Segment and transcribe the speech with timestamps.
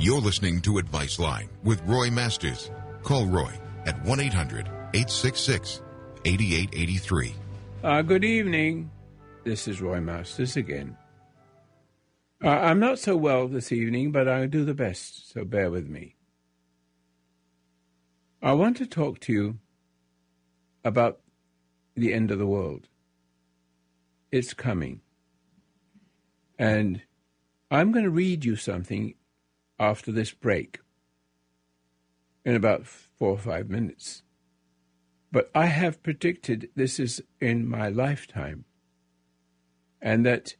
[0.00, 2.70] You're listening to Advice Line with Roy Masters.
[3.02, 3.52] Call Roy
[3.84, 5.82] at 1 800 866
[6.24, 7.34] 8883.
[7.82, 8.92] Uh, good evening.
[9.42, 10.96] This is Roy Masters again.
[12.44, 15.88] Uh, I'm not so well this evening, but I'll do the best, so bear with
[15.88, 16.14] me.
[18.40, 19.58] I want to talk to you
[20.84, 21.18] about
[21.96, 22.86] the end of the world.
[24.30, 25.00] It's coming.
[26.56, 27.02] And
[27.68, 29.14] I'm going to read you something
[29.78, 30.80] after this break
[32.44, 34.22] in about four or five minutes.
[35.30, 38.64] But I have predicted this is in my lifetime,
[40.00, 40.54] and that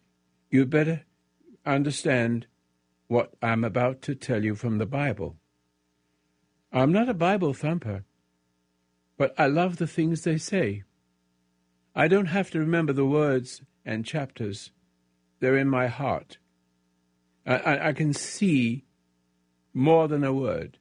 [0.51, 1.05] you better
[1.65, 2.47] understand
[3.07, 5.37] what I'm about to tell you from the Bible.
[6.71, 8.05] I'm not a Bible thumper,
[9.17, 10.83] but I love the things they say.
[11.95, 14.71] I don't have to remember the words and chapters,
[15.41, 16.39] they're in my heart.
[17.47, 18.85] I, I, I can see
[19.73, 20.79] more than a word.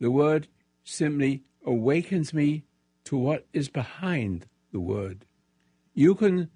[0.00, 0.48] The word
[0.84, 2.64] simply awakens me
[3.04, 5.26] to what is behind the word.
[5.94, 6.50] You can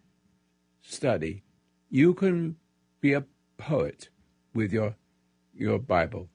[0.82, 1.42] study,
[1.88, 2.56] you can
[3.00, 3.24] be a
[3.56, 4.08] poet
[4.54, 4.96] with your
[5.54, 6.28] your Bible,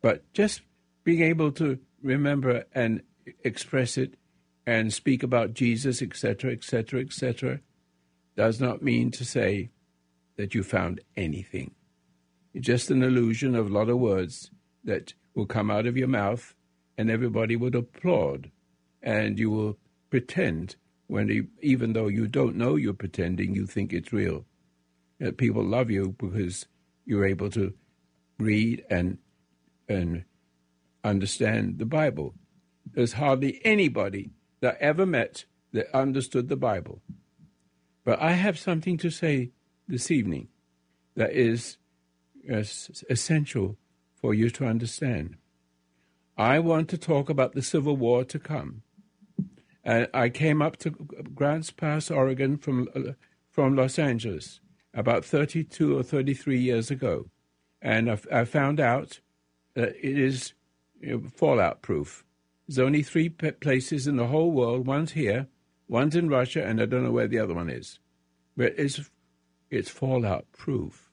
[0.00, 0.62] but just
[1.04, 3.02] being able to remember and
[3.44, 4.14] express it
[4.66, 7.60] and speak about Jesus, etc., etc., etc.,
[8.36, 9.70] does not mean to say
[10.36, 11.74] that you found anything.
[12.52, 14.50] It's just an illusion of a lot of words
[14.84, 16.54] that will come out of your mouth
[16.98, 18.50] and everybody would applaud.
[19.02, 19.78] And you will
[20.10, 24.44] pretend when, even though you don't know you're pretending, you think it's real.
[25.18, 26.66] That people love you because
[27.04, 27.74] you're able to
[28.38, 29.18] read and
[29.88, 30.24] and
[31.02, 32.34] understand the Bible.
[32.92, 37.02] There's hardly anybody that I ever met that understood the Bible.
[38.04, 39.50] But I have something to say
[39.88, 40.48] this evening
[41.16, 41.76] that is
[42.48, 43.76] essential
[44.14, 45.36] for you to understand.
[46.36, 48.82] I want to talk about the Civil War to come.
[49.84, 53.12] I came up to Grants Pass, Oregon from, uh,
[53.50, 54.60] from Los Angeles
[54.94, 57.30] about 32 or 33 years ago.
[57.80, 59.20] And I, found out
[59.74, 60.52] that it is
[61.00, 62.24] you know, fallout proof.
[62.68, 64.86] There's only three places in the whole world.
[64.86, 65.48] One's here,
[65.88, 67.98] one's in Russia, and I don't know where the other one is.
[68.56, 69.10] But it's,
[69.70, 71.09] it's fallout proof.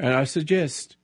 [0.00, 0.96] And I suggest,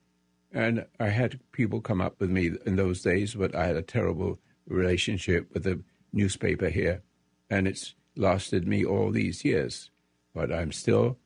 [0.51, 3.83] and I had people come up with me in those days, but I had a
[3.83, 7.03] terrible relationship with the newspaper here,
[7.47, 9.91] and it's lasted me all these years.
[10.33, 11.19] But I'm still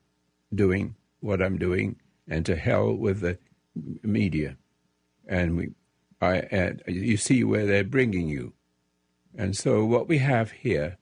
[0.53, 1.95] doing what I'm doing,
[2.27, 3.37] and to hell with the
[4.03, 4.57] media.
[5.25, 5.69] And we,
[6.19, 8.51] I, and you see where they're bringing you.
[9.37, 10.97] And so what we have here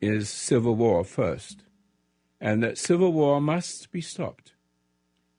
[0.00, 1.62] is civil war first,
[2.40, 4.53] and that civil war must be stopped.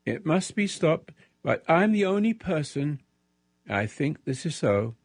[0.06, 1.12] It must be stopped,
[1.44, 3.02] but I'm the only person,
[3.70, 4.96] I think this is so,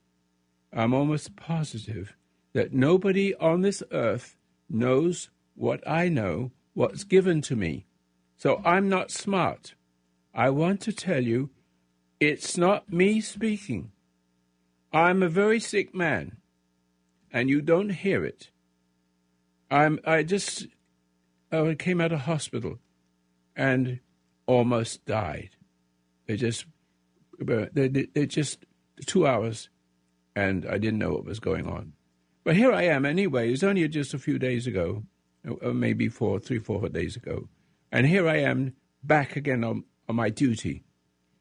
[0.73, 2.17] I'm almost positive
[2.53, 4.37] that nobody on this earth
[4.69, 7.87] knows what I know, what's given to me.
[8.37, 9.75] So I'm not smart.
[10.35, 11.51] I want to tell you,
[12.21, 13.93] it's not me speaking.
[14.93, 16.37] I'm a very sick man,
[17.33, 18.51] and you don't hear it.
[19.71, 20.01] I'm.
[20.05, 20.67] I just.
[21.53, 22.79] Oh, I came out of hospital,
[23.57, 24.01] and
[24.47, 25.51] almost died.
[26.27, 26.67] They just,
[27.41, 28.65] they, they just
[29.07, 29.69] two hours,
[30.37, 31.93] and I didn't know what was going on.
[32.45, 33.49] But here I am anyway.
[33.49, 35.05] It was only just a few days ago,
[35.63, 37.49] maybe four, three, four days ago,
[37.93, 40.85] and here I am back again on, on my duty.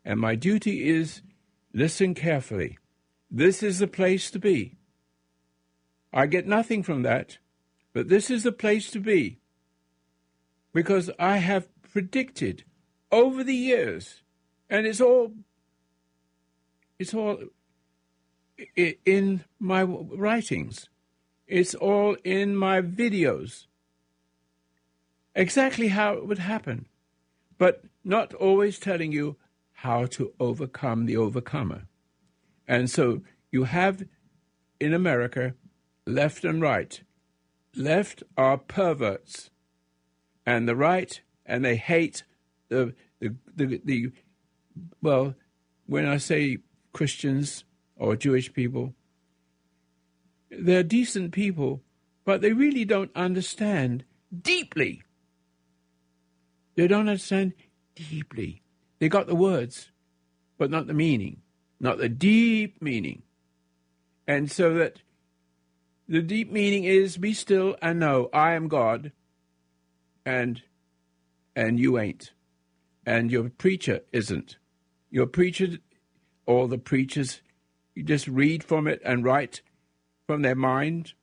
[0.06, 1.22] And my duty is
[1.74, 2.78] listen carefully.
[3.30, 4.78] This is the place to be.
[6.12, 7.38] I get nothing from that,
[7.94, 9.40] but this is the place to be
[10.74, 12.64] because I have predicted
[13.12, 14.22] over the years,
[14.70, 15.34] and it's all
[16.98, 17.40] it's all
[18.76, 20.90] in my writings.
[21.48, 23.66] It's all in my videos.
[25.34, 26.88] Exactly how it would happen,
[27.58, 29.38] but not always telling you
[29.72, 31.84] how to overcome the overcomer.
[32.68, 33.22] And so
[33.52, 34.06] you have
[34.80, 35.56] in America
[36.06, 37.02] left and right.
[37.76, 39.52] Left are perverts,
[40.46, 42.24] and the right, and they hate
[42.70, 44.12] the, the, the, the
[45.02, 45.36] well,
[45.86, 46.60] when I say
[46.94, 47.64] Christians
[47.96, 48.94] or Jewish people,
[50.50, 51.82] they're decent people,
[52.26, 54.06] but they really don't understand
[54.36, 55.04] deeply.
[56.76, 57.54] They don't understand
[57.96, 58.62] deeply.
[59.00, 59.92] They got the words,
[60.58, 61.42] but not the meaning,
[61.80, 63.24] not the deep meaning.
[64.28, 65.02] And so that
[66.08, 69.12] the deep meaning is be still and know I am God
[70.26, 70.62] and
[71.56, 72.32] and you ain't
[73.10, 74.58] and your preacher isn't.
[75.10, 75.80] your preacher,
[76.46, 77.42] or the preachers,
[77.96, 79.64] you just read from it and write
[80.28, 81.14] from their mind.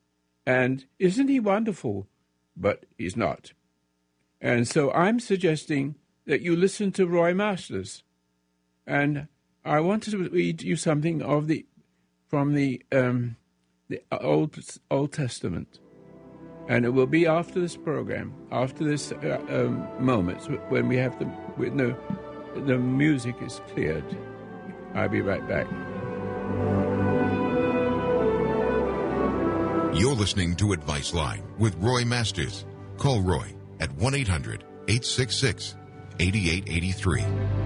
[0.45, 2.09] And isn't he wonderful?
[2.57, 3.53] But he's not.
[4.41, 5.95] And so I'm suggesting
[6.27, 8.03] that you listen to Roy Masters.
[8.85, 9.29] And
[9.65, 11.67] I wanted to read you something of the
[12.29, 13.37] from the um,
[13.89, 14.59] the Old
[14.91, 15.79] Old Testament,
[16.69, 21.19] and it will be after this program, after this uh, um, moment when we have
[21.19, 21.27] the
[21.57, 21.97] when the
[22.67, 24.05] the music is cleared.
[24.95, 25.67] I'll be right back.
[29.99, 32.67] You're listening to Advice Line with Roy Masters.
[32.99, 35.77] Call Roy at 1 800 866
[36.19, 37.66] 8883.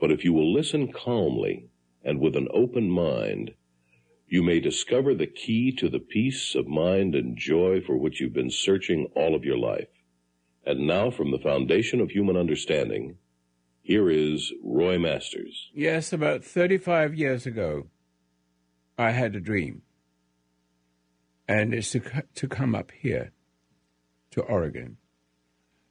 [0.00, 1.68] But if you will listen calmly
[2.02, 3.52] and with an open mind,
[4.26, 8.32] you may discover the key to the peace of mind and joy for which you've
[8.32, 9.88] been searching all of your life.
[10.64, 13.16] And now, from the foundation of human understanding,
[13.82, 15.70] here is Roy Masters.
[15.74, 17.88] Yes, about 35 years ago,
[18.96, 19.82] I had a dream.
[21.48, 23.32] And it's to, to come up here
[24.30, 24.98] to Oregon.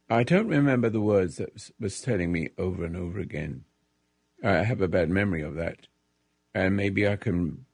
[0.08, 3.64] I don't remember the words that was, was telling me over and over again.
[4.42, 5.86] I have a bad memory of that.
[6.54, 7.64] And maybe I can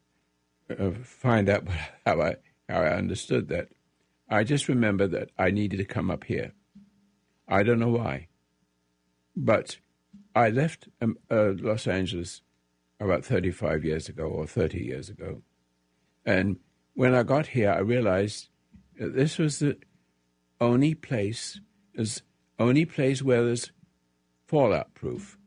[0.70, 1.66] uh, find out
[2.06, 2.36] how I,
[2.68, 3.68] how I understood that.
[4.28, 6.52] I just remember that I needed to come up here.
[7.48, 8.28] I don't know why.
[9.36, 9.78] But
[10.34, 12.42] I left um, uh, Los Angeles
[12.98, 15.42] about 35 years ago or 30 years ago.
[16.24, 16.58] And
[16.94, 18.48] when I got here, I realized
[18.98, 19.76] that this was the
[20.60, 21.60] only place,
[21.94, 22.22] is
[22.58, 23.70] only place where there's
[24.46, 25.38] fallout proof.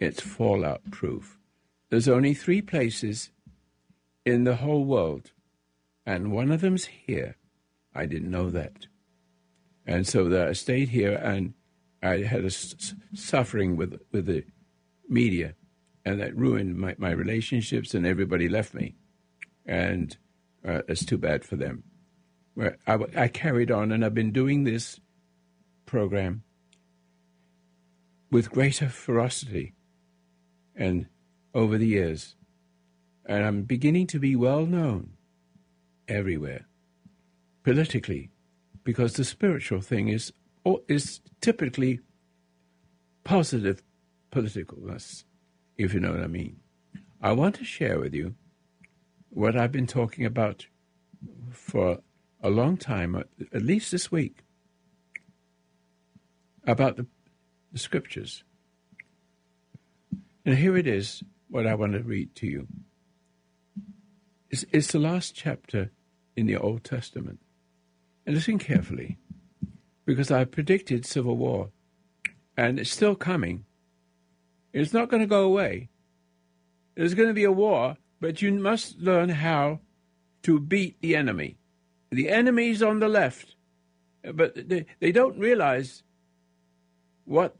[0.00, 1.38] It's fallout proof.
[1.90, 3.30] There's only three places
[4.24, 5.32] in the whole world,
[6.06, 7.36] and one of them's here.
[7.94, 8.86] I didn't know that.
[9.86, 11.54] And so that I stayed here and
[12.02, 14.44] I had a suffering with, with the
[15.08, 15.54] media,
[16.04, 18.94] and that ruined my, my relationships, and everybody left me.
[19.66, 20.16] And
[20.66, 21.84] uh, it's too bad for them.
[22.86, 24.98] I, I carried on, and I've been doing this
[25.84, 26.42] program
[28.30, 29.74] with greater ferocity
[30.80, 31.06] and
[31.54, 32.34] over the years.
[33.26, 35.10] And I'm beginning to be well known
[36.08, 36.66] everywhere,
[37.62, 38.30] politically,
[38.82, 40.32] because the spiritual thing is
[40.88, 42.00] is typically
[43.24, 43.82] positive
[44.32, 45.24] politicalness,
[45.76, 46.56] if you know what I mean.
[47.20, 48.34] I want to share with you
[49.28, 50.66] what I've been talking about
[51.52, 51.98] for
[52.42, 54.44] a long time, at least this week,
[56.66, 57.06] about the,
[57.72, 58.44] the scriptures.
[60.50, 62.66] And here it is, what I want to read to you.
[64.50, 65.92] It's, it's the last chapter
[66.34, 67.38] in the Old Testament.
[68.26, 69.18] And listen carefully,
[70.04, 71.70] because I predicted civil war,
[72.56, 73.64] and it's still coming.
[74.72, 75.88] It's not going to go away.
[76.96, 79.78] There's going to be a war, but you must learn how
[80.42, 81.58] to beat the enemy.
[82.10, 83.54] The enemy's on the left,
[84.34, 86.02] but they, they don't realize
[87.24, 87.54] what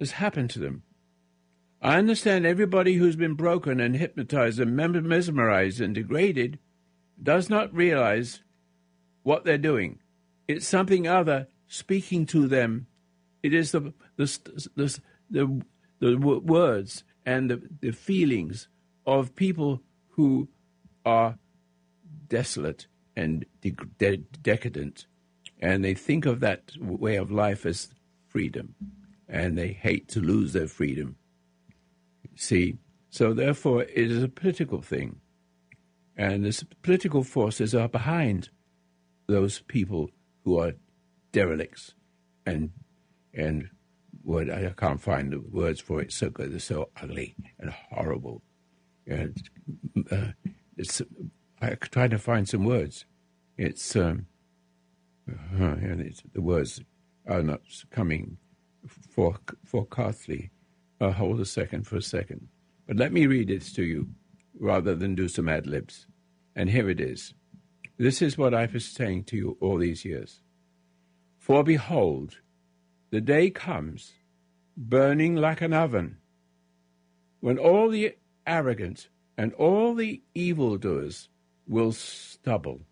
[0.00, 0.84] has happened to them.
[1.84, 6.60] I understand everybody who's been broken and hypnotized and mesmerized and degraded
[7.20, 8.42] does not realize
[9.24, 9.98] what they're doing.
[10.46, 12.86] It's something other speaking to them.
[13.42, 15.62] It is the the the, the,
[15.98, 18.68] the words and the, the feelings
[19.04, 20.48] of people who
[21.04, 21.36] are
[22.28, 22.86] desolate
[23.16, 25.06] and de- de- decadent,
[25.60, 27.88] and they think of that way of life as
[28.28, 28.76] freedom,
[29.28, 31.16] and they hate to lose their freedom.
[32.42, 35.20] See, so therefore, it is a political thing,
[36.16, 38.48] and the political forces are behind
[39.28, 40.10] those people
[40.44, 40.72] who are
[41.30, 41.94] derelicts
[42.44, 42.72] and
[43.32, 43.70] and
[44.24, 46.12] what I can't find the words for it.
[46.12, 48.42] So good, they're so ugly and horrible.
[49.06, 49.40] And
[50.10, 50.32] uh,
[50.76, 51.00] it's
[51.60, 53.04] I trying to find some words.
[53.56, 54.26] It's um,
[55.30, 56.80] uh, and it's, the words
[57.28, 57.60] are not
[57.92, 58.38] coming
[59.14, 60.50] for, forecastly.
[61.02, 62.46] Uh, hold a second for a second.
[62.86, 64.10] But let me read it to you
[64.56, 66.06] rather than do some ad libs.
[66.54, 67.34] And here it is.
[67.98, 70.42] This is what I've been saying to you all these years.
[71.38, 72.38] For behold,
[73.10, 74.12] the day comes,
[74.76, 76.18] burning like an oven,
[77.40, 78.14] when all the
[78.46, 81.28] arrogant and all the evildoers
[81.66, 82.82] will stubble.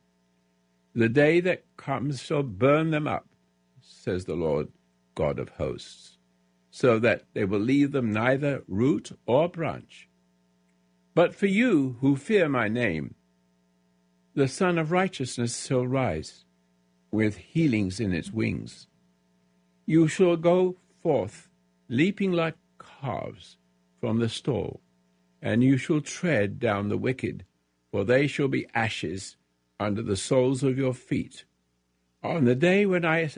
[0.97, 3.29] The day that comes shall burn them up,
[3.81, 4.67] says the Lord
[5.15, 6.10] God of hosts,
[6.71, 10.09] so that they will leave them neither root or branch.
[11.15, 13.15] But for you who fear my name,
[14.35, 16.45] the Sun of Righteousness shall rise
[17.11, 18.87] with healings in its wings.
[19.87, 21.49] You shall go forth,
[21.89, 23.57] leaping like calves
[24.01, 24.81] from the stall,
[25.43, 27.45] and you shall tread down the wicked,
[27.91, 29.37] for they shall be ashes
[29.81, 31.45] under the soles of your feet.
[32.23, 33.31] On the day when I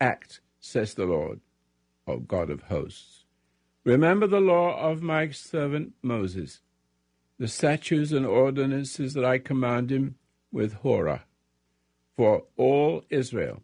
[0.00, 1.40] act, says the Lord,
[2.06, 3.24] O God of hosts,
[3.84, 6.60] remember the law of my servant Moses,
[7.38, 10.16] the statutes and ordinances that I command him
[10.52, 11.22] with Horeb
[12.16, 13.62] for all Israel.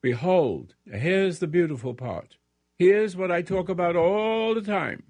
[0.00, 2.36] Behold, here's the beautiful part.
[2.78, 5.02] Here's what I talk about all the time.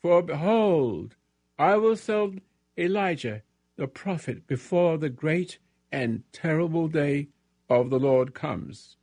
[0.00, 1.16] For behold,
[1.58, 2.40] I will send
[2.78, 3.42] Elijah
[3.76, 5.58] the prophet before the great
[5.92, 7.28] and terrible day
[7.68, 8.96] of the Lord comes,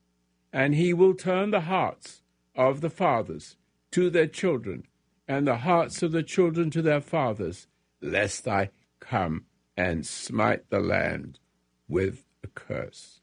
[0.51, 2.21] and he will turn the hearts
[2.55, 3.57] of the fathers
[3.91, 4.83] to their children,
[5.27, 7.67] and the hearts of the children to their fathers,
[8.01, 8.69] lest I
[8.99, 9.45] come
[9.77, 11.39] and smite the land
[11.87, 13.21] with a curse.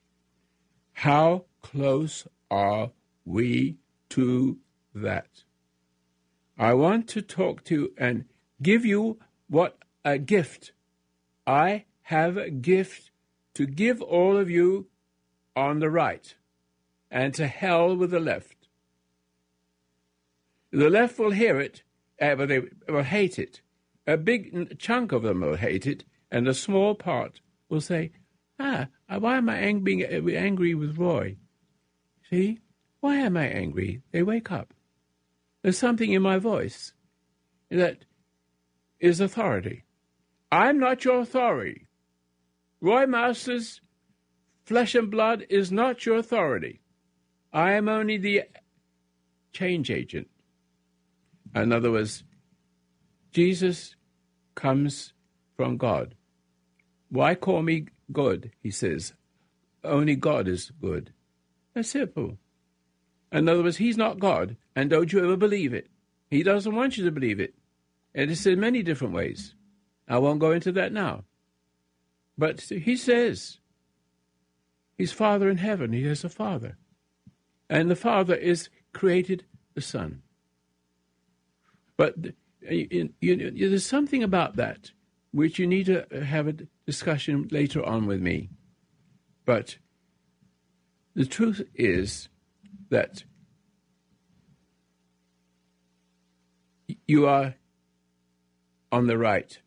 [0.92, 2.90] How close are
[3.24, 3.78] we
[4.10, 4.58] to
[4.94, 5.44] that?
[6.58, 8.26] I want to talk to you and
[8.60, 10.72] give you what a gift.
[11.46, 13.10] I have a gift
[13.54, 14.88] to give all of you
[15.56, 16.34] on the right
[17.10, 18.61] and to hell with the left.
[20.72, 21.82] The left will hear it,
[22.20, 23.60] uh, but they will hate it.
[24.06, 28.12] A big chunk of them will hate it, and a small part will say,
[28.58, 31.36] Ah, why am I ang- being angry with Roy?
[32.30, 32.60] See?
[33.00, 34.02] Why am I angry?
[34.12, 34.72] They wake up.
[35.62, 36.92] There's something in my voice
[37.70, 38.04] that
[38.98, 39.84] is authority.
[40.50, 41.88] I'm not your authority.
[42.80, 43.80] Roy Masters,
[44.64, 46.80] flesh and blood, is not your authority.
[47.52, 48.42] I am only the
[49.52, 50.28] change agent.
[51.54, 52.24] In other words,
[53.32, 53.96] Jesus
[54.54, 55.12] comes
[55.56, 56.14] from God.
[57.10, 58.52] Why call me good?
[58.62, 59.14] He says.
[59.84, 61.12] Only God is good.
[61.74, 62.38] That's simple.
[63.30, 65.88] In other words, He's not God, and don't you ever believe it.
[66.30, 67.54] He doesn't want you to believe it.
[68.14, 69.54] And it's in many different ways.
[70.08, 71.24] I won't go into that now.
[72.36, 73.58] But He says
[74.96, 75.92] He's Father in heaven.
[75.92, 76.76] He has a Father.
[77.68, 79.44] And the Father is created
[79.74, 80.22] the Son.
[82.02, 82.16] But
[82.68, 84.90] uh, you, you, there's something about that
[85.30, 86.54] which you need to uh, have a
[86.84, 88.50] discussion later on with me.
[89.44, 89.78] But
[91.14, 92.28] the truth is
[92.90, 93.22] that
[97.06, 97.54] you are
[98.90, 99.60] on the right,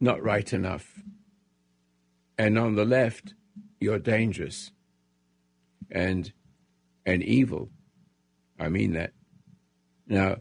[0.00, 1.00] not right enough.
[2.38, 3.34] And on the left,
[3.78, 4.72] you're dangerous
[5.92, 6.32] and
[7.06, 7.70] and evil.
[8.58, 9.12] I mean that.
[10.08, 10.38] Now,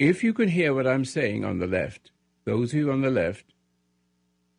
[0.00, 2.10] if you can hear what I'm saying on the left,
[2.46, 3.52] those of you on the left,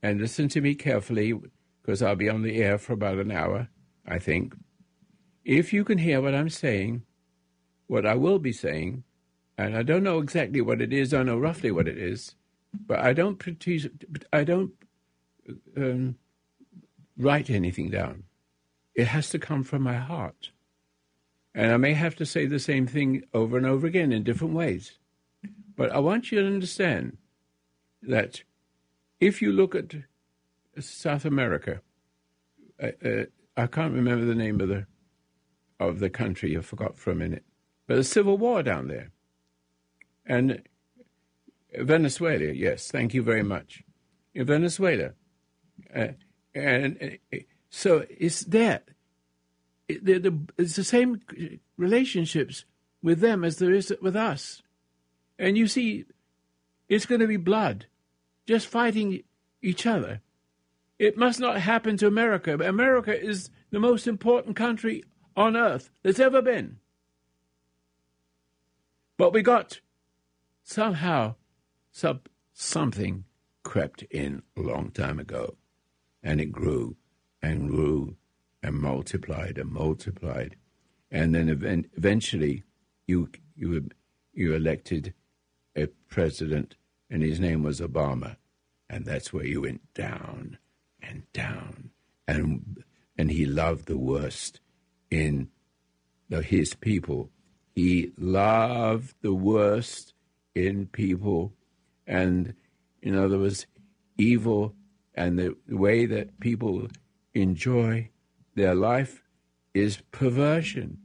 [0.03, 1.33] and listen to me carefully
[1.81, 3.67] because I'll be on the air for about an hour,
[4.07, 4.53] I think.
[5.43, 7.01] If you can hear what I'm saying,
[7.87, 9.03] what I will be saying,
[9.57, 12.35] and I don't know exactly what it is, I know roughly what it is,
[12.85, 13.43] but I don't
[14.31, 14.73] I don't
[15.75, 16.17] um,
[17.17, 18.25] write anything down.
[18.93, 20.51] It has to come from my heart.
[21.55, 24.53] And I may have to say the same thing over and over again in different
[24.53, 24.99] ways.
[25.81, 27.17] But I want you to understand
[28.03, 28.43] that
[29.19, 29.95] if you look at
[30.79, 31.81] South America,
[32.79, 33.23] uh, uh,
[33.57, 34.85] I can't remember the name of the
[35.79, 36.55] of the country.
[36.55, 37.45] I forgot for a minute,
[37.87, 39.09] but a civil war down there,
[40.23, 40.61] and
[41.75, 42.53] Venezuela.
[42.53, 43.83] Yes, thank you very much.
[44.35, 45.13] In Venezuela,
[45.95, 46.09] uh,
[46.53, 47.37] and uh,
[47.71, 48.89] so it's that.
[49.87, 51.21] It, the, it's the same
[51.75, 52.65] relationships
[53.01, 54.61] with them as there is with us,
[55.41, 56.05] and you see,
[56.87, 57.87] it's going to be blood
[58.45, 59.23] just fighting
[59.61, 60.21] each other.
[60.99, 62.53] It must not happen to America.
[62.53, 65.03] America is the most important country
[65.35, 66.77] on earth that's ever been.
[69.17, 69.79] But we got
[70.63, 71.35] somehow
[71.91, 72.21] some,
[72.53, 73.23] something
[73.63, 75.55] crept in a long time ago,
[76.21, 76.97] and it grew
[77.41, 78.15] and grew
[78.61, 80.55] and multiplied and multiplied.
[81.09, 81.49] And then
[81.97, 82.63] eventually
[83.07, 83.89] you you
[84.33, 85.13] you elected
[85.75, 86.75] a president,
[87.09, 88.37] and his name was Obama,
[88.89, 90.57] and that's where you went down
[91.01, 91.91] and down,
[92.27, 92.83] and
[93.17, 94.59] and he loved the worst
[95.09, 95.49] in
[96.29, 97.29] the, his people.
[97.75, 100.13] He loved the worst
[100.55, 101.53] in people,
[102.07, 102.55] and
[103.01, 103.67] in other words,
[104.17, 104.75] evil
[105.13, 106.87] and the way that people
[107.33, 108.09] enjoy
[108.55, 109.23] their life
[109.73, 110.97] is perversion.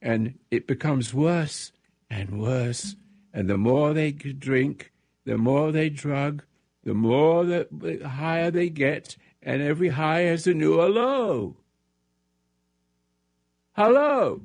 [0.00, 1.72] And it becomes worse
[2.10, 2.96] and worse.
[3.36, 4.92] And the more they drink,
[5.26, 6.42] the more they drug,
[6.84, 11.58] the more the, the higher they get, and every high has a new low.
[13.72, 14.40] Hello.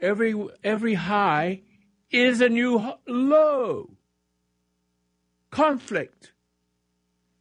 [0.00, 0.34] Every
[0.64, 1.60] every high
[2.10, 3.90] is a new low.
[5.50, 6.32] Conflict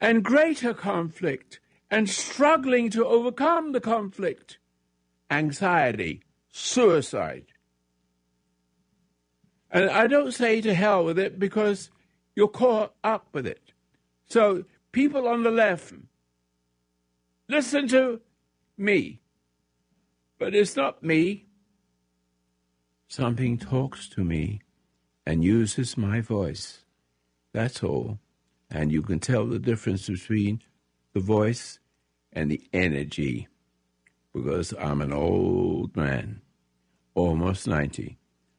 [0.01, 4.58] and greater conflict and struggling to overcome the conflict,
[5.29, 7.50] anxiety, suicide.
[9.71, 11.89] And I don't say to hell with it because
[12.35, 13.71] you're caught up with it.
[14.27, 15.93] So, people on the left,
[17.47, 18.21] listen to
[18.77, 19.21] me.
[20.37, 21.45] But it's not me.
[23.07, 24.61] Something talks to me
[25.25, 26.79] and uses my voice.
[27.53, 28.19] That's all.
[28.69, 30.61] And you can tell the difference between
[31.13, 31.79] the voice
[32.31, 33.47] and the energy
[34.33, 36.41] because I'm an old man,
[37.13, 38.17] almost 90.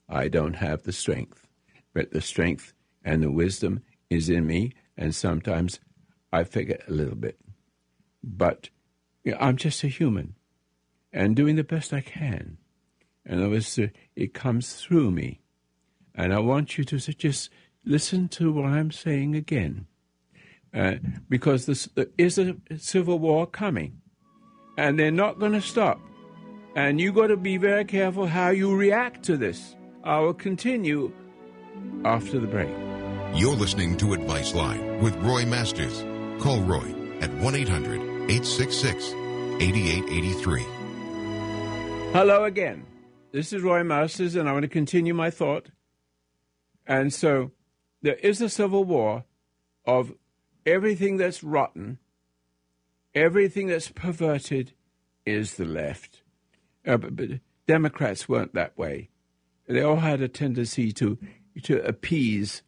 [0.08, 1.46] I don't have the strength,
[1.94, 2.72] but the strength
[3.04, 5.80] and the wisdom is in me, and sometimes
[6.32, 7.38] I forget a little bit.
[8.22, 8.70] But
[9.24, 10.34] you know, I'm just a human
[11.12, 12.58] and doing the best I can.
[13.24, 15.40] And was, uh, it comes through me.
[16.14, 17.50] And I want you to just
[17.84, 19.86] listen to what I'm saying again.
[20.74, 20.94] Uh,
[21.28, 24.00] because this, there is a civil war coming
[24.78, 26.00] and they're not going to stop.
[26.74, 29.76] And you've got to be very careful how you react to this.
[30.04, 31.12] I will continue
[32.04, 32.70] after the break.
[33.34, 36.04] You're listening to Advice Line with Roy Masters.
[36.42, 39.12] Call Roy at 1 800 866
[39.60, 40.62] 8883.
[42.12, 42.84] Hello again.
[43.32, 45.70] This is Roy Masters, and I want to continue my thought.
[46.86, 47.52] And so
[48.02, 49.24] there is a civil war
[49.86, 50.12] of
[50.66, 51.98] everything that's rotten
[53.14, 54.72] everything that's perverted
[55.24, 56.22] is the left.
[56.86, 57.28] Uh, but, but,
[57.66, 59.08] Democrats weren't that way.
[59.66, 61.18] They all had a tendency to
[61.64, 62.62] to appease,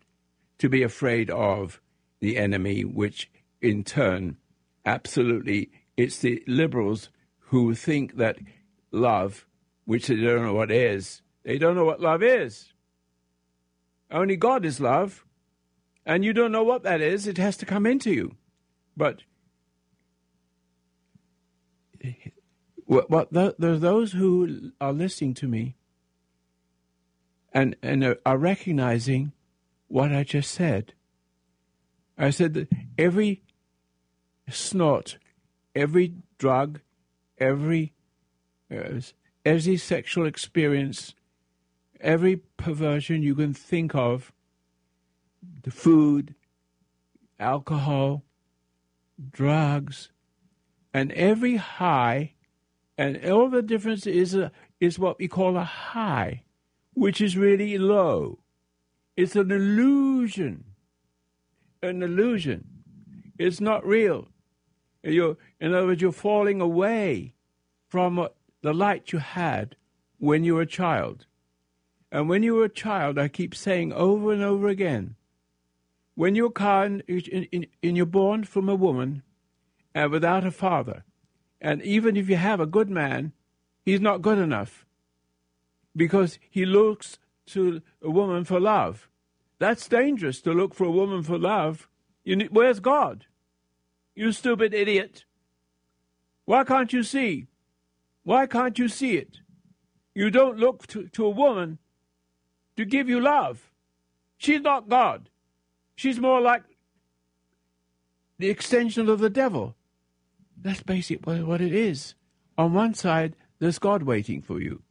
[0.59, 1.81] to be afraid of
[2.21, 3.31] the enemy, which
[3.61, 4.37] in turn,
[4.85, 8.39] absolutely, it's the liberals who think that
[8.91, 9.47] love,
[9.85, 12.73] which they don't know what is, they don't know what love is.
[14.11, 15.25] Only God is love,
[16.07, 17.27] and you don't know what that is.
[17.27, 18.37] It has to come into you.
[18.97, 19.23] But
[22.85, 25.77] what, what the, there's those who are listening to me
[27.55, 29.33] and and are, recognizing
[29.89, 30.93] what I just said.
[32.19, 33.43] I said that every
[34.51, 35.19] snort,
[35.75, 36.81] every drug,
[37.39, 37.93] every
[38.71, 39.01] uh,
[39.47, 41.15] every sexual experience,
[42.01, 44.33] every perversion you can think of,
[45.63, 46.35] the food,
[47.39, 48.25] alcohol,
[49.31, 50.11] drugs,
[50.93, 52.33] and every high,
[52.97, 56.44] and all the difference is a, is what we call a high,
[56.95, 58.39] which is really low.
[59.17, 60.65] It's an illusion.
[61.83, 62.67] An illusion.
[63.39, 64.29] It's not real.
[65.03, 67.35] You're, in other words, you're falling away
[67.89, 68.29] from uh,
[68.63, 69.77] the light you had
[70.19, 71.27] when you were a child.
[72.11, 75.17] And when you were a child, I keep saying over and over again,
[76.15, 79.23] when you're, in, in, in, you're born from a woman,
[79.95, 81.05] and without a father.
[81.61, 83.33] And even if you have a good man,
[83.85, 84.87] he's not good enough
[85.97, 89.09] because he looks to a woman for love.
[89.59, 91.89] That's dangerous to look for a woman for love.
[92.25, 93.27] Need, where's God?
[94.15, 95.25] You stupid idiot.
[96.45, 97.47] Why can't you see?
[98.23, 99.39] Why can't you see it?
[100.15, 101.79] You don't look to, to a woman
[102.77, 103.71] to give you love.
[104.39, 105.31] She's not God.
[105.97, 106.63] She's more like
[108.39, 109.75] the extension of the devil.
[110.61, 112.15] That's basically what it is.
[112.57, 114.83] On one side, there's God waiting for you,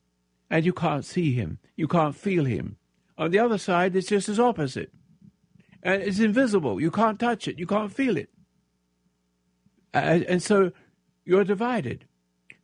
[0.54, 2.78] and you can't see Him, you can't feel Him.
[3.18, 4.92] On the other side, it's just as opposite.
[5.82, 6.80] And it's invisible.
[6.80, 8.30] You can't touch it, you can't feel it.
[9.96, 10.72] And, and so
[11.26, 12.06] you're divided.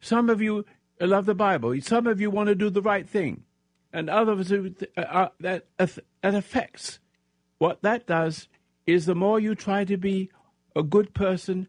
[0.01, 0.65] Some of you
[1.01, 3.43] love the Bible, some of you want to do the right thing,
[3.91, 6.99] and others uh, uh, that, that affects.
[7.57, 8.47] What that does
[8.85, 10.29] is the more you try to be
[10.75, 11.67] a good person,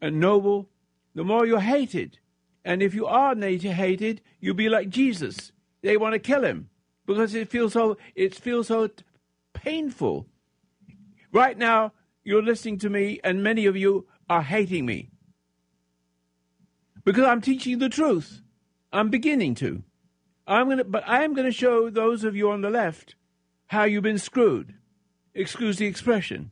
[0.00, 0.68] a noble,
[1.16, 2.20] the more you're hated.
[2.64, 5.50] And if you are nature hated, you'll be like Jesus.
[5.82, 6.70] They want to kill him.
[7.06, 8.90] because it feels so it feels so
[9.52, 10.26] painful.
[11.32, 11.92] Right now,
[12.24, 15.10] you're listening to me, and many of you are hating me
[17.04, 18.42] because I'm teaching the truth.
[18.92, 19.82] I'm beginning to.
[20.46, 23.14] I'm gonna, but I am going to show those of you on the left
[23.66, 24.74] how you've been screwed.
[25.34, 26.50] Excuse the expression.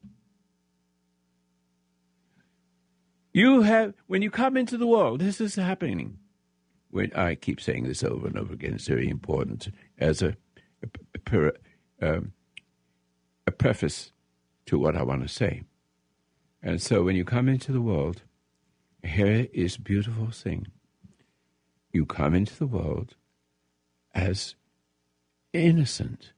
[3.33, 6.19] You have, when you come into the world, this is happening.
[6.95, 10.37] When I keep saying this over and over again, it's very important as a
[10.81, 11.51] a,
[12.01, 12.33] a, um,
[13.49, 14.13] a preface
[14.67, 15.65] to what I want to say.
[16.63, 18.23] And so, when you come into the world,
[19.03, 20.69] here is beautiful thing.
[21.93, 23.17] You come into the world
[24.15, 24.55] as
[25.53, 26.33] innocent.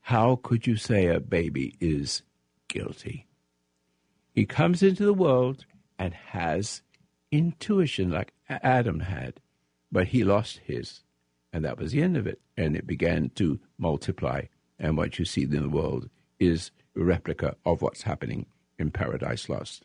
[0.00, 2.22] How could you say a baby is
[2.68, 3.26] guilty?
[4.34, 5.66] He comes into the world
[5.98, 6.80] and has
[7.30, 9.38] intuition like Adam had,
[9.92, 11.02] but he lost his,
[11.52, 12.40] and that was the end of it.
[12.56, 14.42] And it began to multiply.
[14.78, 16.08] And what you see in the world
[16.40, 18.46] is a replica of what's happening
[18.78, 19.84] in Paradise Lost.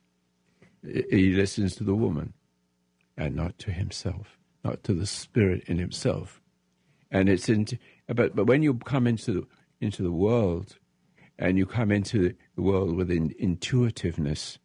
[0.81, 2.33] He listens to the woman
[3.17, 6.41] and not to himself, not to the spirit in himself.
[7.11, 7.67] And it's in,
[8.07, 9.47] but, but when you come into the,
[9.81, 10.77] into the world
[11.37, 14.59] and you come into the world with in, intuitiveness,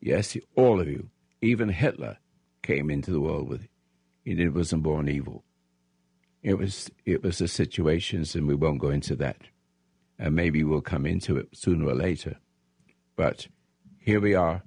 [0.00, 1.10] yes, all of you,
[1.42, 2.18] even Hitler
[2.62, 3.68] came into the world with,
[4.24, 5.44] he wasn't born evil.
[6.42, 9.42] It was, it was the situations, and we won't go into that.
[10.18, 12.36] And maybe we'll come into it sooner or later.
[13.16, 13.48] But
[13.98, 14.62] here we are,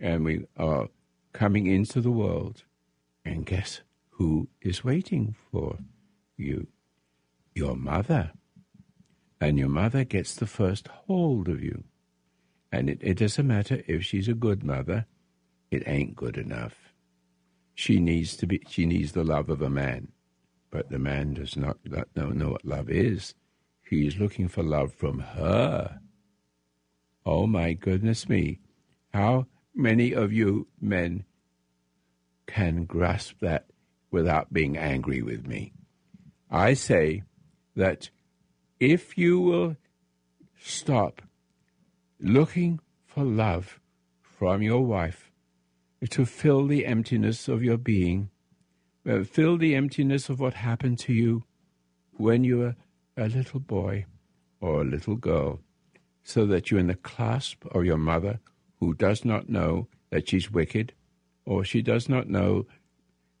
[0.00, 0.88] and we are
[1.32, 2.64] coming into the world,
[3.24, 3.80] and guess
[4.10, 5.78] who is waiting for
[6.36, 6.66] you?
[7.54, 8.32] Your mother.
[9.40, 11.84] And your mother gets the first hold of you.
[12.70, 15.06] And it, it doesn't matter if she's a good mother,
[15.70, 16.81] it ain't good enough.
[17.74, 20.12] She needs to be she needs the love of a man.
[20.70, 21.76] But the man does not,
[22.16, 23.34] know, know what love is.
[23.82, 26.00] He is looking for love from her.
[27.26, 28.60] Oh my goodness me.
[29.12, 31.24] How many of you men
[32.46, 33.66] can grasp that
[34.10, 35.74] without being angry with me?
[36.50, 37.22] I say
[37.76, 38.08] that
[38.80, 39.76] if you will
[40.58, 41.22] stop
[42.18, 43.78] looking for love
[44.22, 45.31] from your wife
[46.10, 48.30] to fill the emptiness of your being,
[49.08, 51.44] uh, fill the emptiness of what happened to you
[52.12, 52.76] when you were
[53.16, 54.04] a little boy
[54.60, 55.60] or a little girl,
[56.22, 58.40] so that you're in the clasp of your mother
[58.80, 60.92] who does not know that she's wicked,
[61.46, 62.66] or she does not know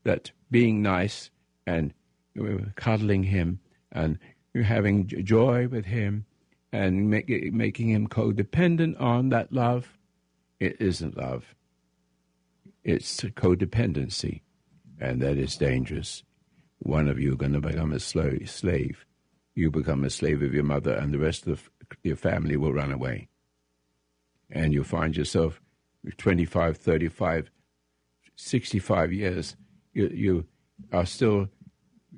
[0.04, 1.30] that being nice
[1.66, 1.92] and
[2.76, 3.60] cuddling him
[3.92, 4.18] and
[4.54, 6.24] having joy with him
[6.72, 9.98] and make, making him codependent on that love,
[10.58, 11.54] it isn't love.
[12.84, 14.42] It's codependency,
[15.00, 16.22] and that is dangerous.
[16.78, 19.06] One of you are going to become a slave.
[19.54, 21.70] You become a slave of your mother, and the rest of
[22.02, 23.28] your family will run away
[24.52, 25.60] and you'll find yourself
[26.18, 27.50] 25, 35,
[28.36, 29.56] 65 years,
[29.94, 30.46] you, you
[30.92, 31.48] are still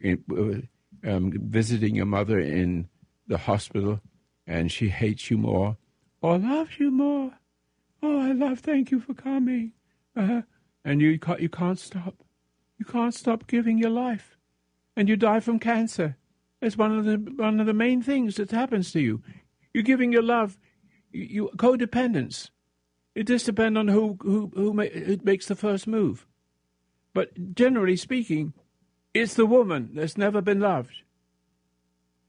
[0.02, 0.68] in,
[1.06, 2.88] um, visiting your mother in
[3.28, 4.00] the hospital,
[4.46, 5.76] and she hates you more
[6.20, 7.32] or loves you more.
[8.02, 9.72] Oh, I love, thank you for coming.
[10.16, 10.42] Uh,
[10.84, 12.14] and you can't, you can't stop.
[12.78, 14.36] You can't stop giving your life.
[14.96, 16.16] And you die from cancer.
[16.60, 19.22] It's one of the one of the main things that happens to you.
[19.72, 20.56] You're giving your love
[21.12, 22.50] you codependence.
[23.14, 26.26] It just depends on who who who, ma- who makes the first move.
[27.12, 28.54] But generally speaking,
[29.12, 31.02] it's the woman that's never been loved,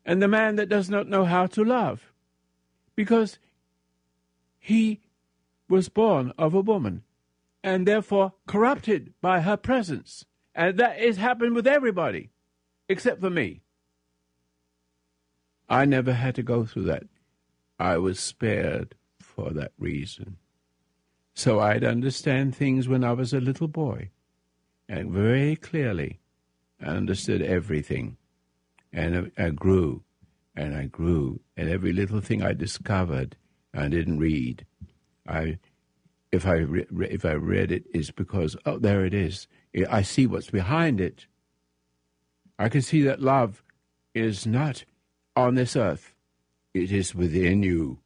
[0.06, 2.12] and the man that does not know how to love,
[2.96, 3.40] because
[4.60, 5.02] he
[5.68, 7.04] was born of a woman,
[7.66, 10.24] and therefore corrupted by her presence,
[10.54, 12.30] and that has happened with everybody,
[12.88, 13.64] except for me.
[15.68, 17.06] I never had to go through that
[17.80, 20.38] I was spared for that reason.
[21.34, 24.12] So I'd understand things when I was a little boy,
[24.88, 26.20] and very clearly
[26.80, 28.18] I understood everything.
[28.94, 30.04] And I grew,
[30.56, 33.36] and I grew, and every little thing I discovered,
[33.74, 34.68] I didn't read.
[35.28, 35.58] I,
[36.36, 39.48] if I re- if I read it, is because oh, there it is.
[39.90, 41.28] I see what's behind it.
[42.58, 43.64] I can see that love
[44.14, 44.86] is not
[45.36, 46.14] on this earth.
[46.74, 48.00] It is within you.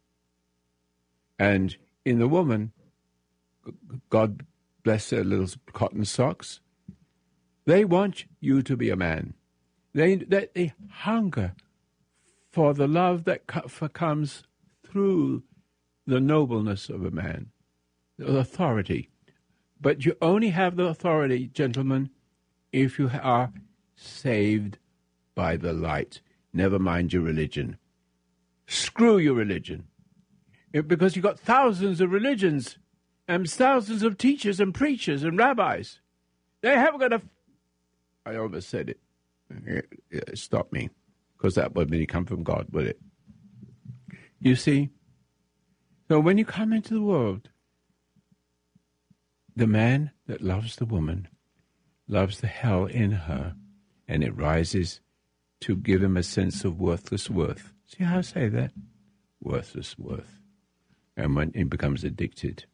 [1.37, 2.71] And in the woman,
[4.09, 4.45] God
[4.83, 6.61] bless their little cotton socks,
[7.65, 9.33] they want you to be a man.
[9.93, 11.53] They, they, they hunger
[12.51, 14.43] for the love that comes
[14.85, 15.43] through
[16.07, 17.51] the nobleness of a man,
[18.19, 19.09] authority.
[19.81, 22.09] But you only have the authority, gentlemen,
[22.71, 23.51] if you are
[23.95, 24.77] saved
[25.35, 26.21] by the light.
[26.53, 27.77] Never mind your religion.
[28.67, 29.85] Screw your religion.
[30.73, 32.77] It, because you've got thousands of religions
[33.27, 35.99] and thousands of teachers and preachers and rabbis.
[36.61, 37.21] They haven't got a.
[38.25, 40.37] I almost said it.
[40.37, 40.89] Stop me.
[41.37, 42.99] Because that wouldn't really come from God, would it?
[44.41, 44.89] You see?
[46.09, 47.49] So when you come into the world,
[49.55, 51.27] the man that loves the woman
[52.07, 53.55] loves the hell in her,
[54.07, 55.01] and it rises
[55.61, 57.73] to give him a sense of worthless worth.
[57.85, 58.71] See how I say that?
[59.41, 60.39] Worthless worth.
[61.15, 62.65] And when he becomes addicted,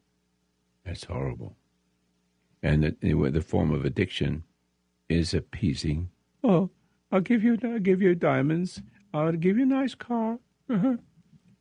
[0.84, 1.56] that's horrible.
[2.62, 4.44] And the, the form of addiction
[5.08, 6.10] is appeasing.
[6.42, 6.70] Oh,
[7.12, 8.82] I'll give you, I'll give you diamonds.
[9.12, 10.38] I'll give you a nice car.
[10.70, 10.96] Uh-huh.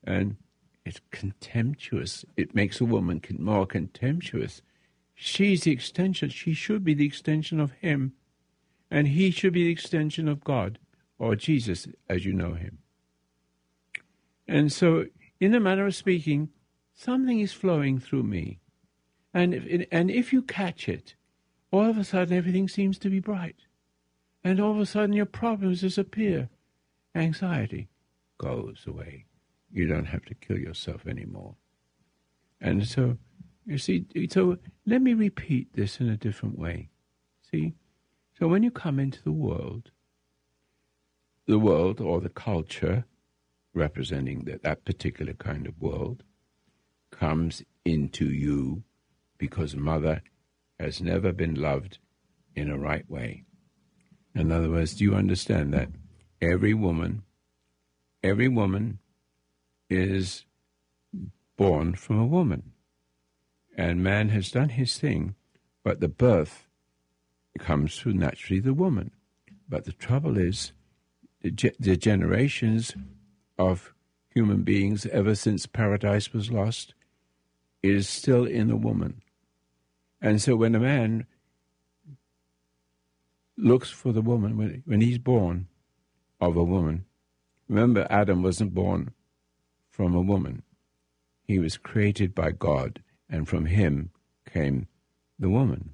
[0.04, 0.38] And
[0.86, 2.24] it's contemptuous.
[2.38, 4.62] It makes a woman more contemptuous.
[5.16, 6.30] She's the extension.
[6.30, 8.14] She should be the extension of him,
[8.92, 10.78] and he should be the extension of God
[11.18, 12.80] or Jesus as you know him.
[14.48, 15.06] And so,
[15.40, 16.50] in a manner of speaking,
[16.94, 18.60] something is flowing through me.
[19.34, 21.16] And if, and if you catch it,
[21.72, 23.56] all of a sudden everything seems to be bright.
[24.44, 26.50] And all of a sudden your problems disappear.
[27.16, 27.90] Anxiety
[28.38, 29.26] goes away.
[29.72, 31.56] You don't have to kill yourself anymore.
[32.62, 33.18] And so,
[33.66, 36.90] you see, so let me repeat this in a different way.
[37.52, 37.74] See?
[38.38, 39.92] So when you come into the world,
[41.48, 43.06] the world or the culture
[43.74, 46.24] representing that, that particular kind of world
[47.12, 48.84] comes into you
[49.38, 50.22] because mother
[50.80, 52.00] has never been loved
[52.56, 53.44] in a right way.
[54.34, 55.90] In other words, do you understand that
[56.42, 57.24] every woman,
[58.22, 59.00] every woman
[59.90, 60.46] is
[61.58, 62.72] born from a woman.
[63.76, 65.36] And man has done his thing,
[65.84, 66.68] but the birth
[67.60, 69.12] comes through naturally the woman.
[69.68, 70.72] But the trouble is,
[71.42, 72.96] the, ge- the generations
[73.58, 73.94] of
[74.34, 76.94] human beings ever since paradise was lost
[77.84, 79.22] is still in the woman.
[80.22, 81.28] And so when a man
[83.58, 85.68] looks for the woman, when, when he's born
[86.42, 87.06] of a woman,
[87.70, 89.14] remember Adam wasn't born
[89.90, 90.64] from a woman.
[91.44, 94.12] He was created by God, and from him
[94.52, 94.88] came
[95.40, 95.92] the woman.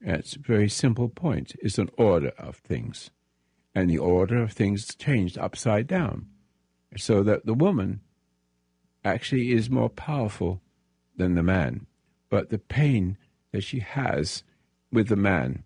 [0.00, 1.54] It's a very simple point.
[1.60, 3.10] It's an order of things
[3.74, 6.26] and the order of things changed upside down,
[6.96, 8.00] so that the woman
[9.04, 10.62] actually is more powerful
[11.16, 11.86] than the man.
[12.30, 13.16] But the pain
[13.52, 14.44] that she has
[14.92, 15.64] with the man,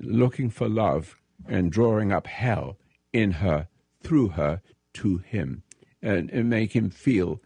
[0.00, 1.16] looking for love
[1.48, 2.76] and drawing up hell
[3.12, 3.68] in her,
[4.02, 4.60] through her,
[4.94, 5.62] to him,
[6.02, 7.40] and, and make him feel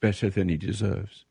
[0.00, 1.25] better than he deserves.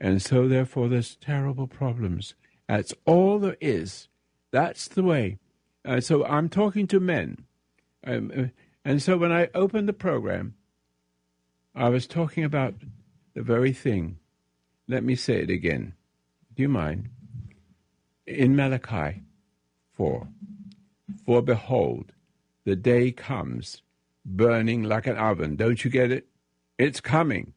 [0.00, 2.34] And so, therefore, there's terrible problems.
[2.68, 4.08] That's all there is.
[4.50, 5.38] That's the way.
[5.84, 7.44] Uh, so I'm talking to men.
[8.06, 8.42] Um, uh,
[8.84, 10.54] and so when I opened the program,
[11.74, 12.74] I was talking about
[13.34, 14.18] the very thing.
[14.86, 15.94] Let me say it again.
[16.54, 17.08] Do you mind?
[18.26, 19.22] In Malachi
[19.94, 20.28] 4
[21.24, 22.12] For behold,
[22.64, 23.82] the day comes,
[24.24, 25.56] burning like an oven.
[25.56, 26.26] Don't you get it?
[26.78, 27.54] It's coming.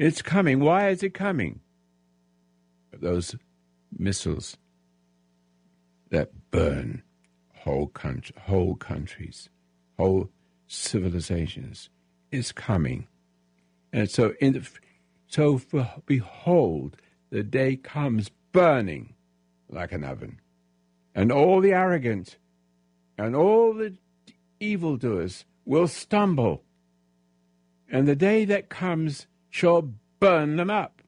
[0.00, 0.60] It's coming.
[0.60, 1.60] Why is it coming?
[2.90, 3.36] Those
[3.98, 4.56] missiles
[6.08, 7.02] that burn
[7.54, 9.50] whole country, whole countries,
[9.98, 10.30] whole
[10.66, 11.90] civilizations
[12.32, 13.08] is coming.
[13.92, 14.66] And so, in the,
[15.26, 16.96] so for, behold,
[17.28, 19.12] the day comes burning
[19.68, 20.40] like an oven,
[21.14, 22.38] and all the arrogant
[23.18, 23.92] and all the
[24.60, 26.62] evildoers will stumble,
[27.86, 31.02] and the day that comes shall burn them up,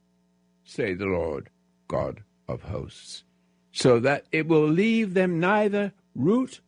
[0.64, 1.50] say the Lord
[1.88, 3.24] God of hosts
[3.72, 6.61] so that it will leave them neither root